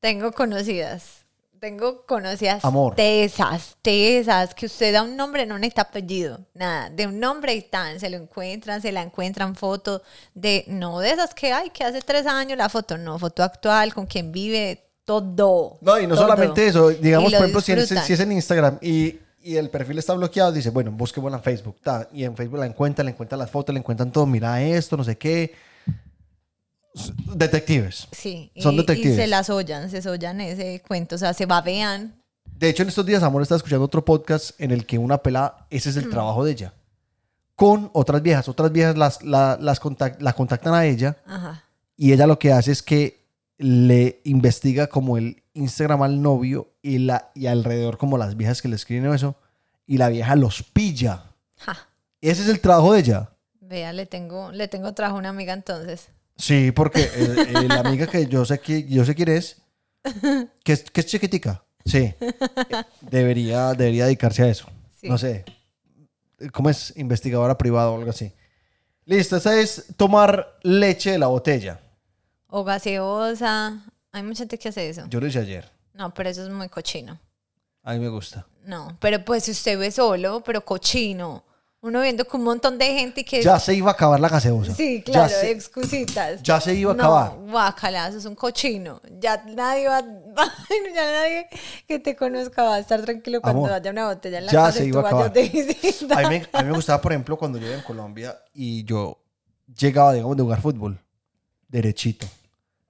Tengo 0.00 0.30
conocidas. 0.32 1.17
Tengo 1.60 2.06
conocidas 2.06 2.64
Amor. 2.64 2.94
tesas, 2.94 3.76
tesas, 3.82 4.54
que 4.54 4.66
usted 4.66 4.92
da 4.92 5.02
un 5.02 5.16
nombre, 5.16 5.44
no 5.44 5.58
necesita 5.58 5.82
apellido, 5.82 6.40
nada, 6.54 6.88
de 6.90 7.06
un 7.06 7.18
nombre 7.18 7.54
y 7.54 7.62
tan, 7.62 7.98
se 7.98 8.08
lo 8.10 8.16
encuentran, 8.16 8.80
se 8.80 8.92
la 8.92 9.02
encuentran 9.02 9.56
foto 9.56 10.02
de, 10.34 10.64
no 10.68 11.00
de 11.00 11.10
esas 11.10 11.34
que 11.34 11.52
hay, 11.52 11.70
que 11.70 11.82
hace 11.82 12.00
tres 12.00 12.26
años 12.26 12.56
la 12.56 12.68
foto, 12.68 12.96
no, 12.96 13.18
foto 13.18 13.42
actual, 13.42 13.92
con 13.92 14.06
quien 14.06 14.30
vive, 14.30 14.84
todo. 15.04 15.78
No, 15.80 15.98
y 15.98 16.06
no 16.06 16.14
todo. 16.14 16.24
solamente 16.24 16.66
eso, 16.66 16.90
digamos, 16.90 17.32
por 17.32 17.40
ejemplo, 17.40 17.60
si 17.60 17.72
es, 17.72 17.88
si 17.88 18.12
es 18.12 18.20
en 18.20 18.32
Instagram 18.32 18.78
y, 18.80 19.18
y 19.42 19.56
el 19.56 19.70
perfil 19.70 19.98
está 19.98 20.14
bloqueado, 20.14 20.52
dice, 20.52 20.70
bueno, 20.70 20.92
busquémosla 20.92 21.38
en 21.38 21.42
Facebook. 21.42 21.76
ta, 21.82 22.08
y 22.12 22.24
en 22.24 22.36
Facebook 22.36 22.60
la 22.60 22.66
encuentran, 22.66 23.06
le 23.06 23.12
encuentran 23.12 23.38
las 23.38 23.50
fotos, 23.50 23.72
le 23.72 23.80
encuentran 23.80 24.12
todo, 24.12 24.26
mira 24.26 24.62
esto, 24.62 24.96
no 24.96 25.02
sé 25.02 25.16
qué. 25.16 25.54
Detectives. 27.34 28.08
Sí, 28.12 28.50
Son 28.56 28.74
y, 28.74 28.78
detectives. 28.78 29.12
y 29.14 29.16
se 29.16 29.26
las 29.26 29.50
ollan, 29.50 29.90
se 29.90 30.08
ollan 30.08 30.40
ese 30.40 30.82
cuento, 30.86 31.14
o 31.14 31.18
sea, 31.18 31.32
se 31.34 31.46
babean. 31.46 32.14
De 32.44 32.68
hecho, 32.68 32.82
en 32.82 32.88
estos 32.88 33.06
días, 33.06 33.22
Amor 33.22 33.42
está 33.42 33.54
escuchando 33.56 33.84
otro 33.84 34.04
podcast 34.04 34.60
en 34.60 34.70
el 34.72 34.84
que 34.86 34.98
una 34.98 35.18
pelada, 35.18 35.66
ese 35.70 35.90
es 35.90 35.96
el 35.96 36.10
trabajo 36.10 36.44
de 36.44 36.52
ella. 36.52 36.74
Con 37.54 37.90
otras 37.92 38.22
viejas. 38.22 38.48
Otras 38.48 38.72
viejas 38.72 38.96
las, 38.96 39.22
la, 39.22 39.56
las 39.60 39.80
contac- 39.80 40.18
la 40.20 40.32
contactan 40.32 40.74
a 40.74 40.84
ella 40.86 41.16
Ajá. 41.26 41.62
y 41.96 42.12
ella 42.12 42.26
lo 42.26 42.38
que 42.38 42.52
hace 42.52 42.72
es 42.72 42.82
que 42.82 43.24
le 43.58 44.20
investiga 44.24 44.86
como 44.86 45.18
el 45.18 45.42
Instagram 45.54 46.02
al 46.02 46.22
novio 46.22 46.68
y, 46.82 46.98
la, 46.98 47.30
y 47.34 47.46
alrededor 47.46 47.98
como 47.98 48.16
las 48.18 48.36
viejas 48.36 48.62
que 48.62 48.68
le 48.68 48.76
escriben 48.76 49.12
eso 49.12 49.34
y 49.86 49.98
la 49.98 50.08
vieja 50.08 50.36
los 50.36 50.62
pilla. 50.62 51.24
Ja. 51.58 51.76
Ese 52.20 52.42
es 52.42 52.48
el 52.48 52.60
trabajo 52.60 52.92
de 52.92 53.00
ella. 53.00 53.30
Vea, 53.60 53.92
le 53.92 54.06
tengo, 54.06 54.52
le 54.52 54.68
tengo 54.68 54.94
trajo 54.94 55.16
una 55.16 55.28
amiga 55.30 55.52
entonces. 55.52 56.08
Sí, 56.38 56.70
porque 56.72 57.00
eh, 57.02 57.10
eh, 57.48 57.68
la 57.68 57.80
amiga 57.80 58.06
que 58.06 58.26
yo 58.26 58.44
sé 58.44 58.60
que 58.60 58.84
yo 58.84 59.04
sé 59.04 59.14
quién 59.14 59.28
es, 59.28 59.60
que 60.64 60.72
es, 60.72 60.84
que 60.90 61.00
es 61.00 61.06
chiquitica, 61.06 61.64
sí, 61.84 62.14
debería, 63.00 63.74
debería 63.74 64.04
dedicarse 64.06 64.44
a 64.44 64.48
eso. 64.48 64.66
Sí. 65.00 65.08
No 65.08 65.18
sé, 65.18 65.44
¿cómo 66.52 66.70
es? 66.70 66.92
Investigadora 66.96 67.58
privada 67.58 67.90
o 67.90 67.98
algo 67.98 68.10
así. 68.10 68.32
Listo, 69.04 69.36
esa 69.36 69.58
es 69.58 69.86
tomar 69.96 70.58
leche 70.62 71.10
de 71.12 71.18
la 71.18 71.26
botella. 71.26 71.80
O 72.46 72.62
gaseosa. 72.64 73.84
Hay 74.12 74.22
mucha 74.22 74.38
gente 74.38 74.58
que 74.58 74.68
hace 74.68 74.88
eso. 74.88 75.04
Yo 75.08 75.20
lo 75.20 75.26
hice 75.26 75.40
ayer, 75.40 75.70
No, 75.94 76.12
pero 76.14 76.28
eso 76.30 76.42
es 76.44 76.50
muy 76.50 76.68
cochino. 76.68 77.18
a 77.82 77.92
mí 77.94 77.98
me 78.00 78.08
gusta. 78.08 78.46
No, 78.64 78.96
pero 79.00 79.24
pues 79.24 79.44
si 79.44 79.50
usted 79.52 79.78
ve 79.78 79.90
solo, 79.90 80.42
pero 80.44 80.64
cochino. 80.64 81.44
Uno 81.80 82.00
viendo 82.00 82.24
con 82.24 82.40
un 82.40 82.46
montón 82.46 82.76
de 82.76 82.86
gente 82.92 83.20
y 83.20 83.24
que... 83.24 83.40
Ya 83.40 83.60
se 83.60 83.72
iba 83.72 83.90
a 83.90 83.92
acabar 83.94 84.18
la 84.18 84.28
gaseosa. 84.28 84.74
Sí, 84.74 84.98
Ya 85.06 85.12
claro, 85.12 85.28
se- 85.28 85.50
excusitas. 85.52 86.42
ya 86.42 86.60
se 86.60 86.74
iba 86.74 86.90
a 86.90 86.94
no, 86.96 87.04
acabar. 87.04 87.36
guácala, 87.38 88.08
eso 88.08 88.18
es 88.18 88.24
un 88.24 88.34
cochino. 88.34 89.00
Ya 89.20 89.44
nadie 89.46 89.86
va, 89.88 90.00
ya 90.94 91.12
nadie 91.12 91.46
que 91.86 92.00
te 92.00 92.16
conozca 92.16 92.64
va 92.64 92.74
a 92.74 92.78
estar 92.80 93.00
tranquilo 93.02 93.40
cuando 93.40 93.60
Amor, 93.66 93.72
haya 93.74 93.92
una 93.92 94.08
botella 94.08 94.38
en 94.38 94.46
la 94.46 94.52
ya 94.52 94.58
casa 94.64 94.78
se 94.78 94.84
y 94.86 94.88
iba 94.88 95.00
tú 95.02 95.06
a 95.06 95.08
acabar. 95.08 95.26
A 95.30 96.28
mí, 96.28 96.28
me, 96.40 96.48
a 96.52 96.62
mí 96.62 96.68
me 96.70 96.74
gustaba, 96.74 97.00
por 97.00 97.12
ejemplo, 97.12 97.36
cuando 97.38 97.58
yo 97.58 97.68
iba 97.68 97.76
en 97.76 97.82
Colombia 97.82 98.36
y 98.52 98.82
yo 98.84 99.20
llegaba, 99.78 100.12
digamos, 100.14 100.36
de 100.36 100.42
jugar 100.42 100.60
fútbol, 100.60 100.98
derechito, 101.68 102.26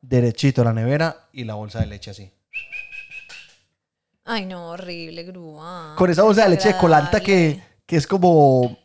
derechito 0.00 0.62
a 0.62 0.64
la 0.64 0.72
nevera 0.72 1.28
y 1.34 1.44
la 1.44 1.54
bolsa 1.56 1.80
de 1.80 1.86
leche 1.88 2.10
así. 2.12 2.32
Ay, 4.24 4.46
no, 4.46 4.70
horrible, 4.70 5.24
grúa. 5.24 5.94
Con 5.96 6.10
esa 6.10 6.22
bolsa 6.22 6.44
de 6.44 6.48
leche 6.50 6.68
de 6.72 6.78
colanta 6.78 7.20
que. 7.20 7.67
Que 7.88 7.96
es 7.96 8.06
como 8.06 8.76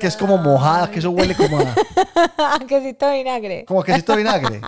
que 0.00 0.06
es 0.06 0.16
como 0.16 0.36
mojada, 0.36 0.90
que 0.90 0.98
eso 0.98 1.10
huele 1.10 1.34
como 1.34 1.58
a, 1.58 2.58
Quesito 2.68 3.10
vinagre. 3.10 3.64
como 3.64 3.80
a 3.80 3.84
quesito 3.84 4.14
vinagre 4.16 4.60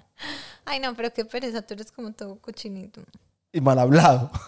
Ay, 0.64 0.80
no, 0.80 0.94
pero 0.94 1.12
qué 1.12 1.24
pereza, 1.26 1.60
tú 1.62 1.74
eres 1.74 1.92
como 1.92 2.12
todo 2.12 2.36
cochinito. 2.40 3.02
y 3.52 3.60
mal 3.60 3.78
hablado. 3.78 4.30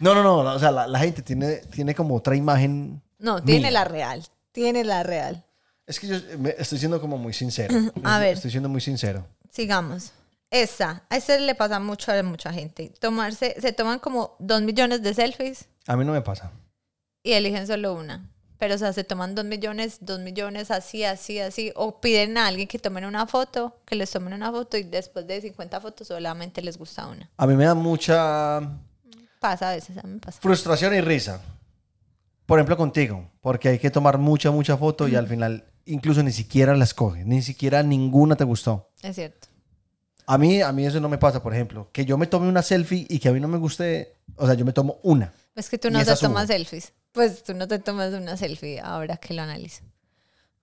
No, 0.00 0.12
no, 0.14 0.22
no, 0.22 0.40
o 0.40 0.58
sea, 0.58 0.70
la, 0.72 0.86
la 0.88 0.98
gente 0.98 1.22
tiene, 1.22 1.56
tiene 1.70 1.94
como 1.94 2.16
otra 2.16 2.34
imagen. 2.34 3.00
No, 3.18 3.42
tiene 3.42 3.60
Mía. 3.62 3.70
la 3.70 3.84
real. 3.84 4.24
Tiene 4.52 4.84
la 4.84 5.02
real. 5.04 5.44
Es 5.86 6.00
que 6.00 6.08
yo 6.08 6.16
me- 6.38 6.54
estoy 6.58 6.78
siendo 6.78 7.00
como 7.00 7.16
muy 7.16 7.32
sincero. 7.32 7.74
A 8.02 8.18
ver. 8.18 8.34
Estoy 8.34 8.50
siendo 8.50 8.68
muy 8.68 8.80
sincero. 8.80 9.24
Sigamos. 9.50 10.12
Esa, 10.50 11.04
a 11.08 11.16
ese 11.16 11.38
le 11.40 11.54
pasa 11.54 11.78
mucho 11.78 12.12
a 12.12 12.22
mucha 12.24 12.52
gente. 12.52 12.92
Tomarse, 13.00 13.54
se 13.60 13.72
toman 13.72 14.00
como 14.00 14.34
dos 14.40 14.60
millones 14.62 15.02
de 15.02 15.14
selfies 15.14 15.66
A 15.86 15.96
mí 15.96 16.04
no 16.04 16.12
me 16.12 16.22
pasa. 16.22 16.52
y 17.22 17.32
eligen 17.32 17.66
solo 17.66 17.94
una. 17.94 18.30
Pero, 18.58 18.74
o 18.76 18.78
sea, 18.78 18.92
se 18.94 19.04
toman 19.04 19.34
dos 19.34 19.44
millones, 19.44 19.98
dos 20.00 20.20
millones, 20.20 20.70
así, 20.70 21.04
así, 21.04 21.38
así. 21.40 21.72
O 21.76 22.00
piden 22.00 22.38
a 22.38 22.46
alguien 22.46 22.66
que 22.66 22.78
tomen 22.78 23.04
una 23.04 23.26
foto, 23.26 23.80
que 23.84 23.96
les 23.96 24.10
tomen 24.10 24.32
una 24.32 24.50
foto 24.50 24.78
y 24.78 24.82
después 24.84 25.26
de 25.26 25.42
50 25.42 25.80
fotos 25.80 26.08
solamente 26.08 26.62
les 26.62 26.78
gusta 26.78 27.06
una. 27.06 27.28
A 27.36 27.46
mí 27.46 27.54
me 27.54 27.66
da 27.66 27.74
mucha 27.74 28.60
Pasa 29.40 29.70
a 29.70 29.74
veces, 29.74 29.98
a 29.98 30.02
mí 30.04 30.14
me 30.14 30.20
pasa. 30.20 30.40
frustración 30.40 30.94
y 30.94 31.00
risa. 31.02 31.42
Por 32.46 32.58
ejemplo, 32.58 32.76
contigo, 32.78 33.28
porque 33.42 33.68
hay 33.68 33.78
que 33.78 33.90
tomar 33.90 34.16
mucha, 34.18 34.50
mucha 34.50 34.76
foto 34.76 35.06
y 35.08 35.16
al 35.16 35.26
final 35.26 35.64
incluso 35.84 36.22
ni 36.22 36.32
siquiera 36.32 36.74
la 36.76 36.84
escoges, 36.84 37.26
ni 37.26 37.42
siquiera 37.42 37.82
ninguna 37.82 38.36
te 38.36 38.44
gustó. 38.44 38.90
Es 39.02 39.16
cierto. 39.16 39.48
A 40.26 40.38
mí, 40.38 40.62
a 40.62 40.72
mí 40.72 40.86
eso 40.86 40.98
no 41.00 41.08
me 41.08 41.18
pasa, 41.18 41.42
por 41.42 41.52
ejemplo, 41.52 41.90
que 41.92 42.04
yo 42.04 42.16
me 42.16 42.26
tome 42.26 42.48
una 42.48 42.62
selfie 42.62 43.06
y 43.08 43.18
que 43.18 43.28
a 43.28 43.32
mí 43.32 43.40
no 43.40 43.48
me 43.48 43.58
guste, 43.58 44.14
o 44.36 44.46
sea, 44.46 44.54
yo 44.54 44.64
me 44.64 44.72
tomo 44.72 44.98
una. 45.02 45.32
Es 45.56 45.70
que 45.70 45.78
tú 45.78 45.90
no 45.90 46.04
te 46.04 46.14
tomas 46.14 46.46
selfies. 46.48 46.92
Pues 47.12 47.42
tú 47.42 47.54
no 47.54 47.66
te 47.66 47.78
tomas 47.78 48.12
una 48.12 48.36
selfie 48.36 48.78
ahora 48.78 49.16
que 49.16 49.32
lo 49.32 49.42
analizo. 49.42 49.82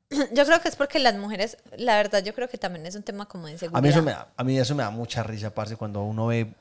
Yo 0.34 0.46
creo 0.46 0.62
que 0.62 0.70
es 0.70 0.76
porque 0.76 1.00
las 1.00 1.16
mujeres, 1.16 1.58
la 1.78 1.98
verdad, 1.98 2.24
yo 2.24 2.36
creo 2.36 2.48
que 2.48 2.60
también 2.60 2.86
es 2.86 2.96
un 2.96 3.02
tema 3.02 3.28
como 3.28 3.48
de 3.48 3.54
inseguridad. 3.54 3.80
A 3.80 3.82
mí 3.82 3.90
eso 3.90 4.04
me 4.04 4.12
da, 4.12 4.32
a 4.38 4.44
mí 4.44 4.60
eso 4.60 4.76
me 4.76 4.84
da 4.84 4.92
mucha 4.92 5.24
risa, 5.24 5.54
parce, 5.54 5.76
cuando 5.76 6.04
uno 6.04 6.28
ve 6.28 6.54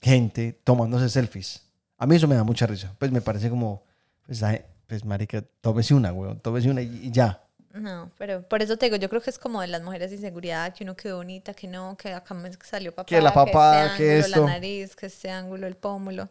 gente 0.00 0.52
tomándose 0.64 1.08
selfies. 1.08 1.62
A 1.98 2.06
mí 2.06 2.14
eso 2.14 2.28
me 2.28 2.36
da 2.36 2.44
mucha 2.44 2.66
risa. 2.66 2.94
Pues 2.98 3.10
me 3.10 3.20
parece 3.20 3.50
como, 3.50 3.82
pues, 4.24 4.42
ay, 4.44 4.62
pues 4.86 5.04
marica, 5.04 5.42
tómese 5.60 5.94
una, 5.94 6.12
weón, 6.12 6.38
tómese 6.38 6.70
una 6.70 6.82
y, 6.82 7.10
ya. 7.10 7.42
No, 7.72 8.10
pero 8.18 8.42
por 8.42 8.62
eso 8.62 8.76
te 8.76 8.86
digo, 8.86 8.96
yo 8.96 9.08
creo 9.08 9.20
que 9.20 9.30
es 9.30 9.38
como 9.38 9.60
de 9.60 9.66
las 9.66 9.82
mujeres 9.82 10.10
de 10.10 10.16
inseguridad, 10.16 10.72
que 10.74 10.84
uno 10.84 10.96
quedó 10.96 11.16
bonita, 11.16 11.54
que 11.54 11.66
no, 11.66 11.96
que 11.96 12.12
acá 12.12 12.34
me 12.34 12.50
salió 12.64 12.94
papá, 12.94 13.08
Que 13.08 13.20
la 13.20 13.34
papada, 13.34 13.96
que 13.96 14.18
este 14.18 14.28
esto. 14.28 14.40
ángulo, 14.40 14.46
la 14.46 14.52
nariz, 14.54 14.96
que 14.96 15.06
este 15.06 15.30
ángulo, 15.30 15.66
el 15.66 15.76
pómulo. 15.76 16.28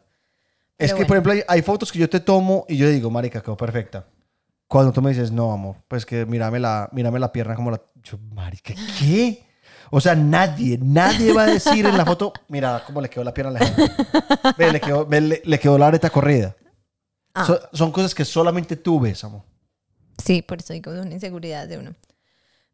Es 0.80 0.94
que, 0.94 1.06
por 1.06 1.18
ejemplo, 1.18 1.34
hay, 1.34 1.44
hay 1.48 1.62
fotos 1.62 1.92
que 1.92 2.00
yo 2.00 2.10
te 2.10 2.20
tomo 2.20 2.65
y 2.68 2.78
yo 2.78 2.89
digo, 2.89 3.10
marica, 3.12 3.42
quedó 3.42 3.56
perfecta. 3.58 4.08
Cuando 4.68 4.92
tú 4.94 5.02
me 5.02 5.10
dices, 5.10 5.32
no, 5.32 5.52
amor, 5.52 5.76
pues 5.88 6.06
que 6.06 6.26
mírame 6.26 6.60
la, 6.60 6.89
mírame 6.92 7.20
la 7.20 7.32
pierna 7.32 7.56
como 7.56 7.70
la... 7.72 7.82
Yo, 8.04 8.18
marica, 8.34 8.74
¿qué? 8.98 9.44
O 9.92 10.00
sea, 10.00 10.15
nadie, 10.15 10.78
nadie 10.82 11.34
va 11.34 11.44
a 11.44 11.48
decir 11.48 11.86
en 11.86 11.98
la 11.98 12.06
foto, 12.06 12.32
mira 12.48 12.84
cómo 12.86 13.02
le 13.02 13.10
quedó 13.10 13.24
la 13.24 13.34
pierna 13.34 13.50
a 13.50 13.54
la 13.60 13.65
gente. 13.65 13.92
Ve, 14.58 14.72
le 14.72 14.80
quedó, 14.80 15.06
ve, 15.06 15.20
le, 15.22 15.42
le 15.44 15.60
quedó 15.60 15.78
la 15.78 15.88
areta 15.88 16.10
corrida. 16.12 16.56
Ah. 17.34 17.46
So- 17.46 17.60
son 17.74 17.92
cosas 17.92 18.13
que 18.13 18.24
solamente 18.24 18.76
tú 18.76 19.00
ves, 19.00 19.24
amor. 19.24 19.42
Sí, 20.24 20.42
por 20.44 20.60
eso 20.60 20.74
digo, 20.74 20.94
es 20.94 21.02
una 21.02 21.13
inseguridad 21.13 21.68
de 21.68 21.78
uno. 21.80 21.96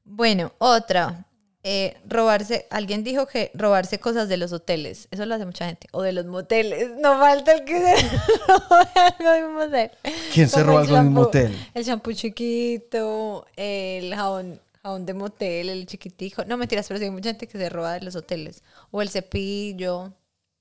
Bueno, 0.04 0.52
otra. 0.58 1.26
Eh, 1.68 1.98
robarse, 2.08 2.68
alguien 2.70 3.04
dijo 3.04 3.26
que 3.26 3.50
robarse 3.56 3.98
cosas 4.00 4.30
de 4.30 4.38
los 4.38 4.54
hoteles, 4.54 5.08
eso 5.10 5.26
lo 5.26 5.34
hace 5.34 5.46
mucha 5.48 5.66
gente, 5.66 5.88
o 5.94 6.04
de 6.04 6.12
los 6.12 6.28
moteles, 6.28 6.92
no 7.02 7.18
falta 7.18 7.54
el 7.54 7.66
que 7.66 7.80
se 7.80 8.08
robe 8.48 8.88
algo 8.96 9.32
de 9.32 9.46
un 9.46 9.54
motel. 9.56 9.92
¿Quién 10.32 10.48
se 10.48 10.64
roba 10.64 10.82
algo 10.82 10.96
en 10.98 11.08
un 11.08 11.14
motel? 11.14 11.70
El 11.74 11.84
shampoo 11.84 12.14
chiquito, 12.14 13.48
el 13.56 14.14
jabón, 14.14 14.62
jabón 14.84 15.08
de 15.08 15.14
motel, 15.16 15.70
el 15.70 15.88
chiquitico. 15.88 16.46
No, 16.46 16.56
mentiras, 16.56 16.88
pero 16.88 17.00
sí 17.00 17.06
hay 17.06 17.10
mucha 17.10 17.30
gente 17.30 17.48
que 17.48 17.58
se 17.58 17.68
roba 17.70 17.94
de 17.94 18.02
los 18.02 18.16
hoteles. 18.16 18.62
O 18.92 19.02
el 19.02 19.10
cepillo, 19.10 20.14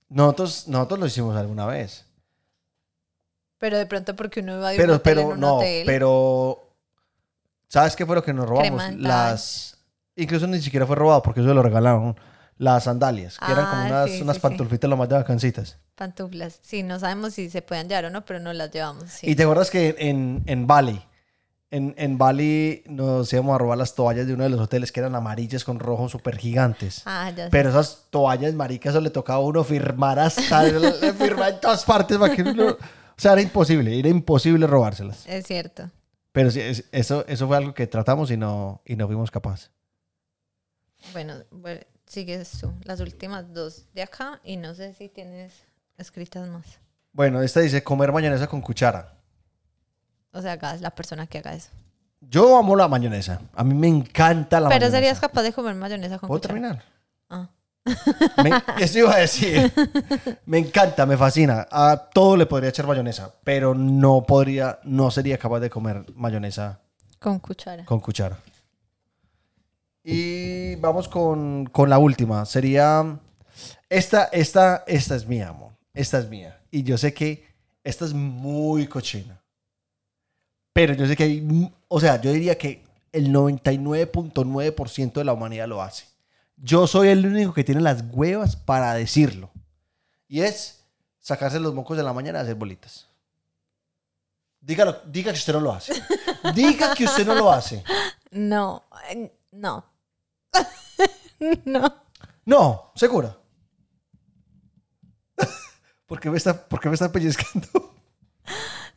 Nosotros, 0.08 0.68
nosotros 0.68 1.00
lo 1.00 1.06
hicimos 1.06 1.36
alguna 1.36 1.66
vez. 1.66 2.06
pero 3.58 3.76
de 3.76 3.84
pronto 3.84 4.16
porque 4.16 4.40
uno 4.40 4.56
iba 4.56 4.70
de 4.70 4.76
un 4.76 4.80
Pero, 4.80 4.94
hotel 4.94 5.18
en 5.18 5.24
pero, 5.24 5.34
un 5.34 5.40
no, 5.40 5.56
hotel. 5.56 5.82
pero... 5.86 6.60
¿Sabes 7.68 7.94
qué 7.94 8.06
fue 8.06 8.14
lo 8.16 8.22
que 8.24 8.32
nos 8.32 8.48
robamos? 8.48 8.90
Las... 8.94 9.73
Incluso 10.16 10.46
ni 10.46 10.60
siquiera 10.60 10.86
fue 10.86 10.96
robado 10.96 11.22
porque 11.22 11.40
eso 11.40 11.52
lo 11.54 11.62
regalaron. 11.62 12.16
Las 12.56 12.84
sandalias, 12.84 13.36
que 13.36 13.50
eran 13.50 13.66
como 13.66 13.82
Ah, 13.82 13.86
unas, 13.86 14.10
sí, 14.12 14.22
unas 14.22 14.36
sí, 14.36 14.40
sí. 14.40 14.42
pantuflitas 14.42 14.88
lo 14.88 14.96
más 14.96 15.08
de 15.08 15.16
vacancitas. 15.16 15.76
Pantuflas. 15.96 16.60
Sí, 16.62 16.84
no 16.84 17.00
sabemos 17.00 17.34
si 17.34 17.50
se 17.50 17.62
pueden 17.62 17.88
llevar 17.88 18.04
o 18.04 18.10
no, 18.10 18.24
pero 18.24 18.38
no 18.38 18.52
las 18.52 18.70
llevamos. 18.70 19.10
sí. 19.10 19.28
Y 19.28 19.34
te 19.34 19.42
acuerdas 19.42 19.70
que 19.72 19.96
en, 19.98 20.44
en 20.46 20.68
Bali, 20.68 21.02
en, 21.72 21.96
en 21.98 22.16
Bali 22.16 22.84
nos 22.86 23.32
íbamos 23.32 23.56
a 23.56 23.58
robar 23.58 23.76
las 23.76 23.96
toallas 23.96 24.28
de 24.28 24.34
uno 24.34 24.44
de 24.44 24.50
los 24.50 24.60
hoteles 24.60 24.92
que 24.92 25.00
eran 25.00 25.16
amarillas 25.16 25.64
con 25.64 25.80
rojo 25.80 26.08
súper 26.08 26.36
gigantes. 26.36 27.02
Ah, 27.06 27.28
ya 27.36 27.46
sé. 27.46 27.50
Pero 27.50 27.70
esas 27.70 28.06
toallas, 28.10 28.54
maricas, 28.54 28.90
eso 28.92 29.00
le 29.00 29.10
tocaba 29.10 29.40
a 29.40 29.42
uno 29.42 29.64
firmar 29.64 30.20
hasta, 30.20 30.62
le 30.62 31.12
firmar 31.12 31.54
en 31.54 31.60
todas 31.60 31.84
partes 31.84 32.16
para 32.18 32.32
que 32.36 32.42
uno- 32.42 32.70
O 32.70 32.76
sea, 33.16 33.32
era 33.32 33.42
imposible, 33.42 33.98
era 33.98 34.08
imposible 34.08 34.68
robárselas. 34.68 35.26
Es 35.26 35.44
cierto. 35.44 35.90
Pero 36.30 36.52
sí, 36.52 36.60
es- 36.60 36.84
eso, 36.92 37.24
eso 37.26 37.48
fue 37.48 37.56
algo 37.56 37.74
que 37.74 37.88
tratamos 37.88 38.30
y 38.30 38.36
no, 38.36 38.80
y 38.84 38.94
no 38.94 39.08
fuimos 39.08 39.32
capaces. 39.32 39.72
Bueno, 41.12 41.34
bueno, 41.50 41.80
sigues 42.06 42.50
tú. 42.60 42.72
Las 42.84 43.00
últimas 43.00 43.52
dos 43.52 43.86
de 43.94 44.02
acá 44.02 44.40
y 44.44 44.56
no 44.56 44.74
sé 44.74 44.92
si 44.94 45.08
tienes 45.08 45.52
escritas 45.98 46.48
más. 46.48 46.64
Bueno, 47.12 47.42
esta 47.42 47.60
dice 47.60 47.82
comer 47.84 48.12
mayonesa 48.12 48.46
con 48.46 48.60
cuchara. 48.60 49.14
O 50.32 50.42
sea, 50.42 50.52
hagas 50.52 50.80
la 50.80 50.90
persona 50.90 51.26
que 51.26 51.38
haga 51.38 51.54
eso. 51.54 51.70
Yo 52.20 52.56
amo 52.58 52.74
la 52.74 52.88
mayonesa. 52.88 53.40
A 53.54 53.62
mí 53.62 53.74
me 53.74 53.86
encanta 53.88 54.58
la 54.58 54.68
Pero 54.68 54.80
mayonesa. 54.80 54.96
serías 54.96 55.20
capaz 55.20 55.42
de 55.42 55.52
comer 55.52 55.74
mayonesa 55.74 56.18
con 56.18 56.26
¿Puedo 56.26 56.40
cuchara. 56.40 56.54
terminar? 56.54 56.84
Ah. 57.30 57.48
Me- 58.42 58.82
eso 58.82 58.98
iba 59.00 59.14
a 59.14 59.18
decir. 59.18 59.70
Me 60.46 60.58
encanta, 60.58 61.04
me 61.04 61.18
fascina. 61.18 61.66
A 61.70 62.08
todo 62.12 62.34
le 62.36 62.46
podría 62.46 62.70
echar 62.70 62.86
mayonesa, 62.86 63.34
pero 63.44 63.74
no 63.74 64.22
podría, 64.26 64.78
no 64.84 65.10
sería 65.10 65.36
capaz 65.36 65.60
de 65.60 65.68
comer 65.68 66.04
mayonesa 66.14 66.80
Con 67.18 67.38
cuchara. 67.40 67.84
con 67.84 68.00
cuchara. 68.00 68.38
Y 70.04 70.76
vamos 70.76 71.08
con, 71.08 71.64
con 71.66 71.88
la 71.88 71.98
última. 71.98 72.44
Sería. 72.44 73.18
Esta, 73.88 74.24
esta, 74.24 74.84
esta 74.86 75.16
es 75.16 75.26
mía, 75.26 75.48
amor. 75.48 75.72
Esta 75.94 76.18
es 76.18 76.28
mía. 76.28 76.60
Y 76.70 76.82
yo 76.82 76.98
sé 76.98 77.14
que 77.14 77.46
esta 77.82 78.04
es 78.04 78.12
muy 78.12 78.86
cochina. 78.86 79.40
Pero 80.74 80.92
yo 80.94 81.06
sé 81.06 81.16
que 81.16 81.24
hay. 81.24 81.72
O 81.88 82.00
sea, 82.00 82.20
yo 82.20 82.32
diría 82.32 82.58
que 82.58 82.84
el 83.12 83.32
99.9% 83.32 85.12
de 85.12 85.24
la 85.24 85.32
humanidad 85.32 85.68
lo 85.68 85.80
hace. 85.80 86.04
Yo 86.56 86.86
soy 86.86 87.08
el 87.08 87.24
único 87.24 87.54
que 87.54 87.64
tiene 87.64 87.80
las 87.80 88.04
huevas 88.12 88.56
para 88.56 88.94
decirlo. 88.94 89.50
Y 90.28 90.40
es 90.40 90.84
sacarse 91.20 91.60
los 91.60 91.74
mocos 91.74 91.96
de 91.96 92.02
la 92.02 92.12
mañana 92.12 92.40
y 92.40 92.42
hacer 92.42 92.56
bolitas. 92.56 93.08
Dígalo, 94.60 95.00
diga 95.06 95.32
que 95.32 95.38
usted 95.38 95.52
no 95.52 95.60
lo 95.60 95.72
hace. 95.72 95.92
Diga 96.54 96.94
que 96.94 97.04
usted 97.04 97.26
no 97.26 97.34
lo 97.34 97.50
hace. 97.50 97.82
No, 98.34 98.82
eh, 99.10 99.30
no. 99.52 99.84
no. 101.64 101.94
No, 102.44 102.92
segura. 102.94 103.36
¿Por 106.06 106.20
qué 106.20 106.30
me 106.30 106.36
está, 106.36 106.68
por 106.68 106.80
qué 106.80 106.88
me 106.88 106.94
está 106.94 107.10
pellizcando? 107.10 107.68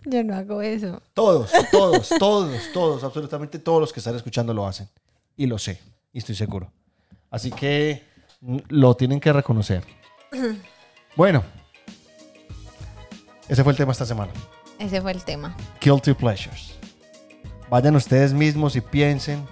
Yo 0.05 0.23
no 0.23 0.35
hago 0.35 0.61
eso. 0.61 1.01
Todos, 1.13 1.51
todos, 1.71 2.09
todos, 2.19 2.71
todos, 2.73 3.03
absolutamente 3.03 3.59
todos 3.59 3.81
los 3.81 3.93
que 3.93 3.99
están 3.99 4.15
escuchando 4.15 4.53
lo 4.53 4.65
hacen. 4.65 4.89
Y 5.35 5.47
lo 5.47 5.57
sé, 5.57 5.81
y 6.13 6.19
estoy 6.19 6.35
seguro. 6.35 6.71
Así 7.29 7.51
que 7.51 8.03
lo 8.69 8.95
tienen 8.95 9.19
que 9.19 9.33
reconocer. 9.33 9.83
Bueno, 11.15 11.43
ese 13.47 13.63
fue 13.63 13.71
el 13.73 13.77
tema 13.77 13.91
esta 13.91 14.05
semana. 14.05 14.31
Ese 14.77 15.01
fue 15.01 15.11
el 15.11 15.23
tema. 15.23 15.57
Guilty 15.81 16.13
Pleasures. 16.13 16.75
Vayan 17.71 17.95
ustedes 17.95 18.33
mismos 18.33 18.75
y 18.75 18.81
piensen 18.81 19.47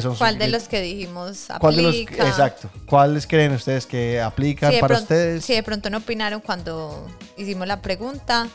son 0.00 0.16
¿Cuál 0.16 0.38
de 0.38 0.48
los 0.48 0.64
que 0.68 0.80
dijimos 0.80 1.50
aplica? 1.50 1.58
¿Cuál 1.58 1.76
de 1.76 1.82
los 1.82 1.94
exacto? 1.96 2.70
¿Cuáles 2.86 3.26
creen 3.26 3.52
ustedes 3.52 3.84
que 3.86 4.20
aplican 4.20 4.72
Si 4.72 4.80
para 4.80 4.94
pronto, 4.94 5.02
ustedes? 5.02 5.44
si 5.44 5.54
de 5.54 5.62
pronto 5.62 5.90
no 5.90 5.98
opinaron 5.98 6.40
cuando 6.40 7.06
hicimos 7.36 7.66
la 7.66 7.82
pregunta, 7.82 8.48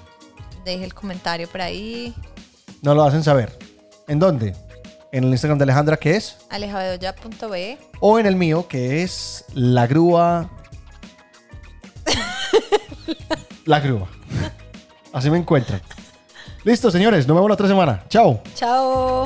deje 0.65 0.83
el 0.85 0.93
comentario 0.93 1.47
por 1.47 1.61
ahí. 1.61 2.15
Nos 2.81 2.95
lo 2.95 3.03
hacen 3.03 3.23
saber. 3.23 3.57
¿En 4.07 4.19
dónde? 4.19 4.55
En 5.11 5.23
el 5.25 5.29
Instagram 5.31 5.57
de 5.57 5.63
Alejandra, 5.63 5.97
que 5.97 6.15
es, 6.15 6.37
alejabedoya.be. 6.49 7.77
o 7.99 8.19
en 8.19 8.25
el 8.25 8.35
mío, 8.35 8.67
que 8.67 9.03
es 9.03 9.45
la 9.53 9.87
grúa. 9.87 10.49
la 13.65 13.79
grúa. 13.79 14.07
Así 15.13 15.29
me 15.29 15.37
encuentran. 15.37 15.81
Listo, 16.63 16.91
señores. 16.91 17.27
Nos 17.27 17.35
vemos 17.35 17.49
la 17.49 17.53
otra 17.53 17.67
semana. 17.67 18.03
Chao. 18.09 18.41
Chao. 18.55 19.25